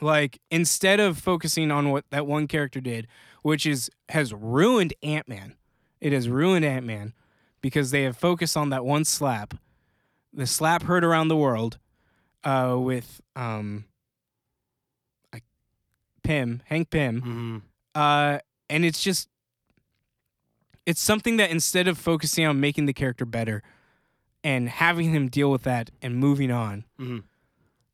[0.00, 3.06] Like instead of focusing on what that one character did
[3.42, 5.54] which is has ruined ant-man
[6.00, 7.12] it has ruined ant-man
[7.60, 9.54] because they have focused on that one slap
[10.32, 11.78] the slap heard around the world
[12.44, 13.84] uh, with um,
[16.22, 17.58] pym hank pym hmm
[17.94, 18.38] uh,
[18.70, 19.28] and it's just
[20.86, 23.62] it's something that instead of focusing on making the character better
[24.44, 27.24] and having him deal with that and moving on Mhm.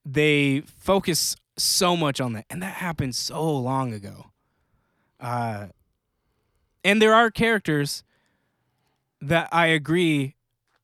[0.04, 2.44] they focus so much on that.
[2.48, 4.26] And that happened so long ago.
[5.18, 5.66] Uh,
[6.84, 8.04] and there are characters
[9.20, 10.36] that i agree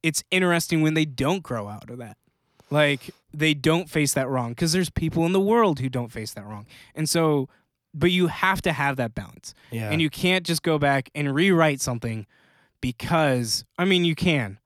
[0.05, 2.17] it's interesting when they don't grow out of that
[2.71, 6.33] like they don't face that wrong because there's people in the world who don't face
[6.35, 7.49] that wrong and so
[7.93, 9.91] but you have to have that balance Yeah.
[9.91, 12.27] and you can't just go back and rewrite something
[12.81, 14.59] because I mean you can,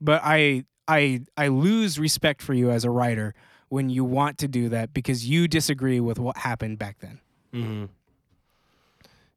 [0.00, 3.34] but I I I lose respect for you as a writer
[3.68, 7.18] when you want to do that because you disagree with what happened back then.
[7.52, 7.84] Mm-hmm.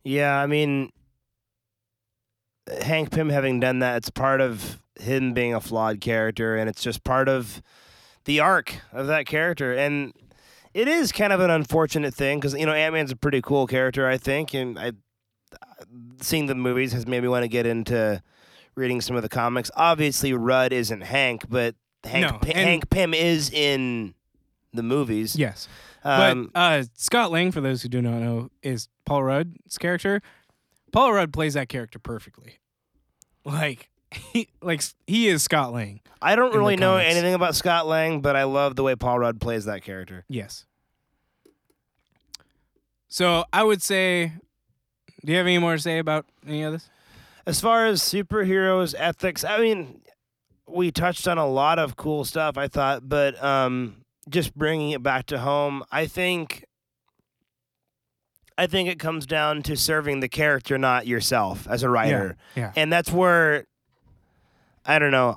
[0.03, 0.91] Yeah, I mean,
[2.83, 6.81] Hank Pym having done that, it's part of him being a flawed character, and it's
[6.81, 7.61] just part of
[8.25, 9.73] the arc of that character.
[9.73, 10.13] And
[10.73, 13.67] it is kind of an unfortunate thing because you know Ant Man's a pretty cool
[13.67, 14.91] character, I think, and I
[16.21, 18.21] seeing the movies has made me want to get into
[18.75, 19.71] reading some of the comics.
[19.75, 24.13] Obviously, Rudd isn't Hank, but Hank No, P- Hank Pym is in
[24.73, 25.35] the movies.
[25.35, 25.67] Yes.
[26.03, 30.21] Um, but uh, Scott Lang, for those who do not know, is Paul Rudd's character.
[30.97, 32.57] Paul Rudd plays that character perfectly.
[33.45, 35.99] Like he like he is Scott Lang.
[36.19, 37.11] I don't really know comics.
[37.11, 40.25] anything about Scott Lang, but I love the way Paul Rudd plays that character.
[40.27, 40.65] Yes.
[43.07, 44.33] So I would say,
[45.23, 46.89] do you have any more to say about any of this?
[47.45, 50.01] As far as superheroes ethics, I mean,
[50.67, 53.97] we touched on a lot of cool stuff, I thought, but um,
[54.29, 56.65] just bringing it back to home, I think.
[58.57, 62.35] I think it comes down to serving the character, not yourself as a writer.
[62.55, 62.71] yeah.
[62.75, 63.65] And that's where,
[64.85, 65.35] I don't know.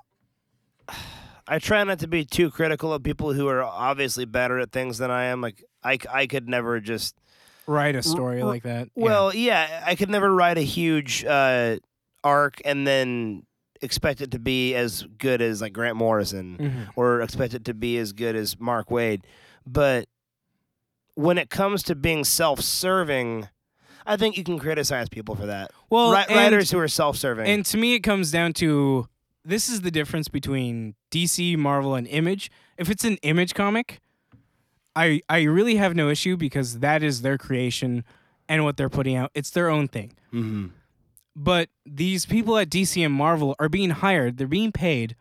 [1.47, 4.99] I try not to be too critical of people who are obviously better at things
[4.99, 5.41] than I am.
[5.41, 7.15] Like I, I could never just
[7.67, 8.89] Write a story r- like that.
[8.95, 11.77] Well, yeah, I could never write a huge uh,
[12.25, 13.43] arc and then
[13.83, 16.89] expect it to be as good as like Grant Morrison Mhm.
[16.97, 19.23] or expect it to be as good as Mark Waid.
[19.67, 20.07] But
[21.15, 23.49] when it comes to being self-serving,
[24.07, 25.71] I think you can criticize people for that.
[25.91, 27.47] well, Ri- and- writers who are self-serving.
[27.47, 29.09] And to me, it comes down to
[29.45, 32.51] this is the difference between DC, Marvel, and Image.
[32.77, 34.01] If it's an Image comic,
[34.97, 38.05] I I really have no issue because that is their creation
[38.49, 39.31] and what they're putting out.
[39.35, 40.13] It's their own thing.
[40.33, 40.67] mm-hmm.
[41.37, 45.15] But these people at DC and Marvel are being hired, they're being paid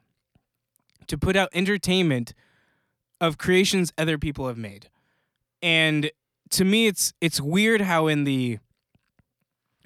[1.08, 2.34] to put out entertainment
[3.22, 4.90] of creations other people have made.
[5.62, 6.12] And
[6.52, 8.60] to me it's it's weird how in the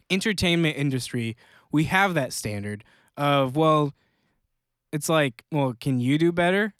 [0.09, 1.35] entertainment industry
[1.71, 2.83] we have that standard
[3.17, 3.93] of well
[4.91, 6.75] it's like, well, can you do better?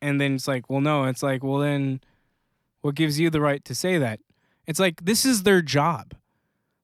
[0.00, 2.00] And then it's like, well, no, it's like, well then
[2.82, 4.20] what gives you the right to say that?
[4.66, 6.14] It's like this is their job.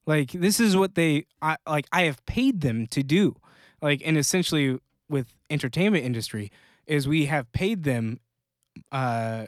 [0.06, 3.36] Like this is what they I like I have paid them to do.
[3.81, 4.78] Like and essentially
[5.09, 6.51] with entertainment industry
[6.86, 8.20] is we have paid them
[8.90, 9.47] uh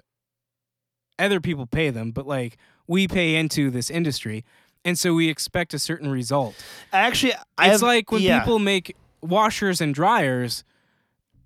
[1.19, 2.57] other people pay them, but like
[2.87, 4.45] we pay into this industry.
[4.85, 6.55] And so we expect a certain result.
[6.93, 8.39] Actually, I it's have, like when yeah.
[8.41, 10.63] people make washers and dryers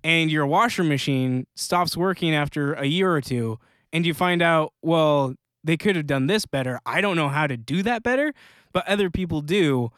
[0.03, 3.57] and your washer machine stops working after a year or two
[3.91, 5.33] and you find out, well,
[5.63, 6.79] they could have done this better.
[6.85, 8.33] I don't know how to do that better,
[8.73, 9.91] but other people do.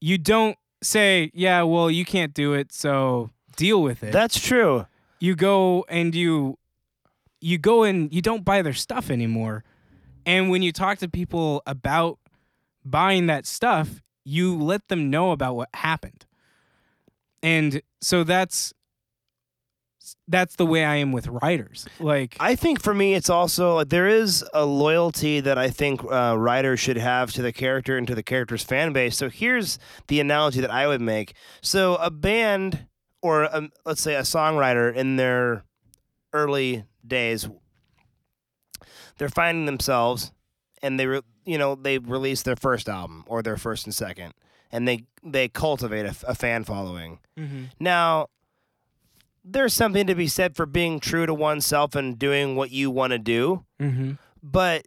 [0.00, 4.12] You don't say, yeah, well, you can't do it, so deal with it.
[4.12, 4.86] That's true.
[5.18, 6.58] you go and you
[7.44, 9.64] you go and you don't buy their stuff anymore.
[10.24, 12.18] And when you talk to people about
[12.86, 16.24] buying that stuff, you let them know about what happened.
[17.42, 18.72] And so that's
[20.26, 21.86] that's the way I am with writers.
[22.00, 26.00] Like I think for me, it's also like there is a loyalty that I think
[26.10, 29.18] uh, writers should have to the character and to the character's fan base.
[29.18, 31.34] So here's the analogy that I would make.
[31.60, 32.86] So a band
[33.20, 35.64] or um let's say a songwriter in their
[36.32, 37.48] early days,
[39.18, 40.32] they're finding themselves,
[40.82, 44.34] and they re- you know they release their first album or their first and second,
[44.72, 47.18] and they they cultivate a, f- a fan following.
[47.38, 47.70] Mhm.
[47.80, 48.28] Now,
[49.44, 53.12] there's something to be said for being true to oneself and doing what you want
[53.12, 53.64] to do.
[53.80, 54.18] Mhm.
[54.42, 54.86] But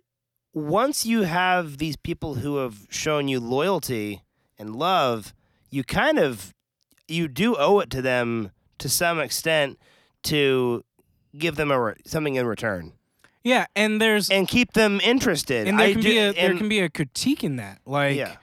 [0.54, 4.24] once you have these people who have shown you loyalty
[4.58, 5.34] and love,
[5.70, 6.54] you kind of
[7.08, 9.80] you do owe it to them to some extent
[10.24, 10.84] to
[11.38, 12.94] give them a re- something in return
[13.44, 15.68] Yeah, and there's and keep them interested.
[15.68, 17.80] and there I can do, be a there and- can be a critique in that.
[17.86, 18.36] Like yeah,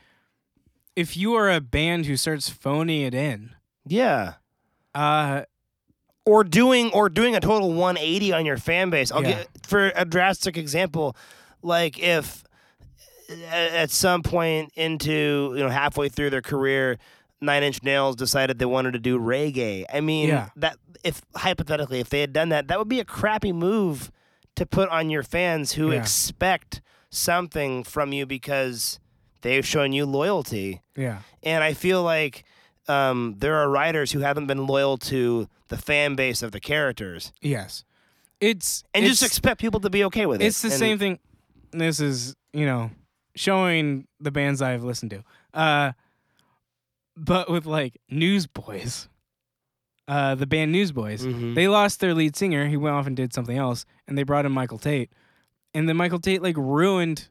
[0.97, 3.55] if you are a band who starts phoning it in,
[3.86, 4.35] yeah.
[4.94, 5.43] uh
[6.27, 9.12] or doing or doing a total 180 on your fan base.
[9.12, 9.31] I'll Yeah.
[9.43, 11.15] get for a drastic example,
[11.62, 12.44] like if
[13.51, 16.98] at some point into you know halfway through their career,
[17.45, 19.85] Nine Inch Nails decided they wanted to do reggae.
[19.93, 20.49] I mean, Yeah.
[20.57, 24.11] that if hypothetically if they had done that, that would be a crappy move
[24.57, 26.01] to put on your fans who Yeah.
[26.01, 26.81] expect
[27.11, 28.99] something from you because
[29.43, 30.81] they've shown you loyalty.
[30.97, 31.19] yeah.
[31.43, 32.45] And I feel like
[32.89, 37.33] um, there are writers who haven't been loyal to the fan base of the characters,
[37.41, 37.85] Yes.
[38.41, 40.45] It's and it's, just expect people to be okay with it.
[40.47, 41.19] it's the And- same thing.
[41.73, 42.91] This is, you know,
[43.35, 45.23] showing the bands I've listened to.
[45.59, 45.93] Uh
[47.16, 49.09] but with like Newsboys,
[50.09, 51.24] uh, the band Newsboys.
[51.24, 51.55] Mhm.
[51.55, 52.66] They lost their lead singer.
[52.69, 55.11] He went off and did something else, and they brought in Michael Tait.
[55.73, 57.28] And then Michael Tait like ruined.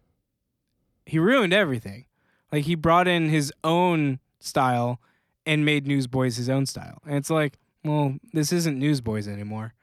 [1.05, 2.05] He ruined everything.
[2.51, 4.99] Like he brought in his own style
[5.45, 6.99] and made Newsboys his own style.
[7.05, 9.73] And it's like, well, this isn't Newsboys anymore.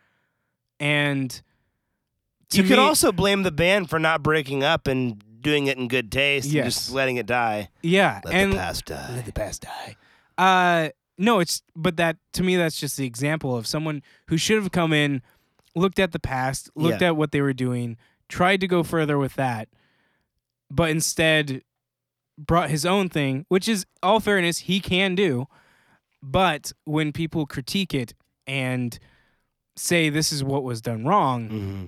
[0.78, 1.31] And
[2.51, 5.79] to you could me- also blame the band for not breaking up and doing it
[5.79, 7.69] in good taste and just letting it die.
[7.83, 9.12] yeah, Let and the past die.
[9.15, 9.97] let the past die.
[10.39, 14.57] Uh, no, it's but that to me that's just the example of someone who should
[14.57, 15.23] have come in,
[15.75, 17.09] looked at the past, looked Yeah.
[17.09, 17.97] at what they were doing,
[18.29, 19.69] tried to go further with that,
[20.71, 21.62] but instead
[22.39, 25.47] brought his own thing, which is all fairness he can do.
[26.23, 28.15] But when people critique it
[28.47, 28.99] and
[29.77, 31.85] say this is what was done wrong, hmm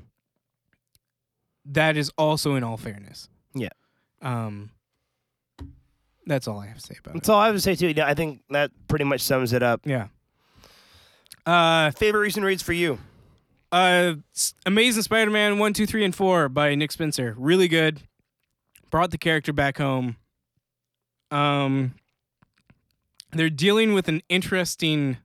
[1.65, 3.29] that is also in all fairness.
[3.55, 3.69] Yeah.
[4.21, 4.71] Um.
[6.27, 7.93] That's all I have to say about That's all I have to say too.
[8.01, 9.81] I think that pretty much sums it up.
[9.85, 10.07] Yeah.
[11.45, 12.99] Uh, Favorite recent reads for you?
[13.73, 17.35] uh, S- Amazing Spider-Man one, two, three, and four by Nick Spencer.
[17.37, 18.03] Really good.
[18.91, 20.17] Brought the character back home.
[21.33, 21.95] Um,
[23.33, 25.17] they're dealing with an interesting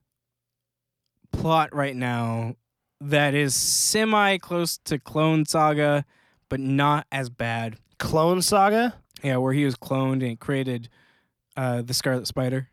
[1.31, 2.55] plot right now
[3.01, 6.05] that is semi close to Clone Saga,
[6.49, 7.75] but not as bad.
[7.99, 8.95] Clone Saga.
[9.23, 10.89] Yeah, where he was cloned and created
[11.55, 12.69] uh, the Scarlet Spider.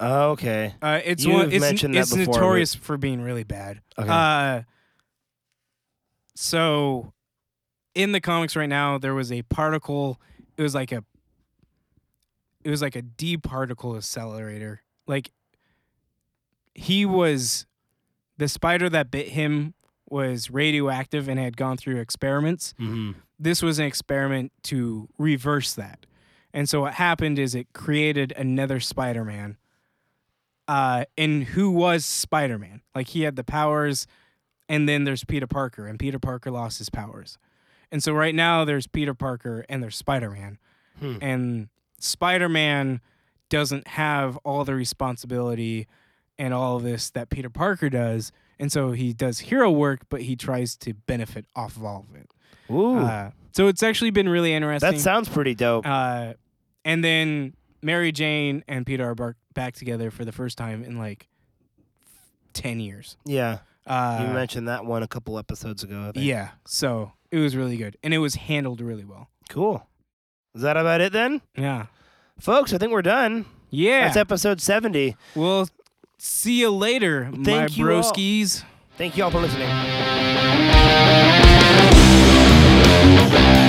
[0.00, 0.74] Oh, okay.
[0.80, 1.52] Uh, it's You've one.
[1.52, 3.80] It's, mentioned that it's before, but- notorious for being really bad.
[3.98, 4.08] Okay.
[4.10, 4.62] Uh,
[6.34, 7.12] so,
[7.94, 10.20] in the comics right now, there was a particle.
[10.56, 11.04] It was like a.
[12.64, 14.82] It was like a D particle accelerator.
[15.06, 15.30] Like.
[16.78, 17.64] He was,
[18.36, 19.72] the spider that bit him
[20.10, 23.18] was radioactive and had gone through experiments mm-hmm.
[23.38, 26.06] This was an experiment to reverse that.
[26.52, 29.58] And so what happened is it created another Spider-Man.
[30.66, 32.80] Uh, and who was Spider-Man?
[32.94, 34.06] Like he had the powers,
[34.68, 37.38] and then there's Peter Parker, and Peter Parker lost his powers.
[37.92, 40.58] And so right now there's Peter Parker and there's Spider-Man.
[40.98, 41.16] Hmm.
[41.20, 41.68] And
[42.00, 43.00] Spider-Man
[43.48, 45.86] doesn't have all the responsibility
[46.38, 48.32] and all of this that Peter Parker does.
[48.58, 52.16] And so he does hero work, but he tries to benefit off of all of
[52.16, 52.28] it.
[52.70, 54.90] Ooh, Uh, so it's actually been really interesting.
[54.92, 55.86] that sounds pretty dope.
[55.86, 56.34] uh,
[56.84, 60.98] and then Mary Jane and Peter are bar- back together for the first time in
[60.98, 61.28] like
[62.52, 63.16] ten years.
[63.24, 66.08] yeah, Uh, you mentioned that one a couple episodes ago.
[66.08, 66.26] I think.
[66.26, 69.28] yeah, so it was really good, and it was handled really well.
[69.48, 69.86] Cool.
[70.54, 71.86] Is that about it then, Yeah,
[72.40, 72.72] folks?
[72.72, 73.44] I think we're done.
[73.70, 74.04] yeah.
[74.06, 75.16] That's episode seventy.
[75.34, 75.68] we'll
[76.18, 78.02] see you later, my Thank you all.
[78.96, 79.68] Thank you all for listening.
[83.28, 83.65] Yeah.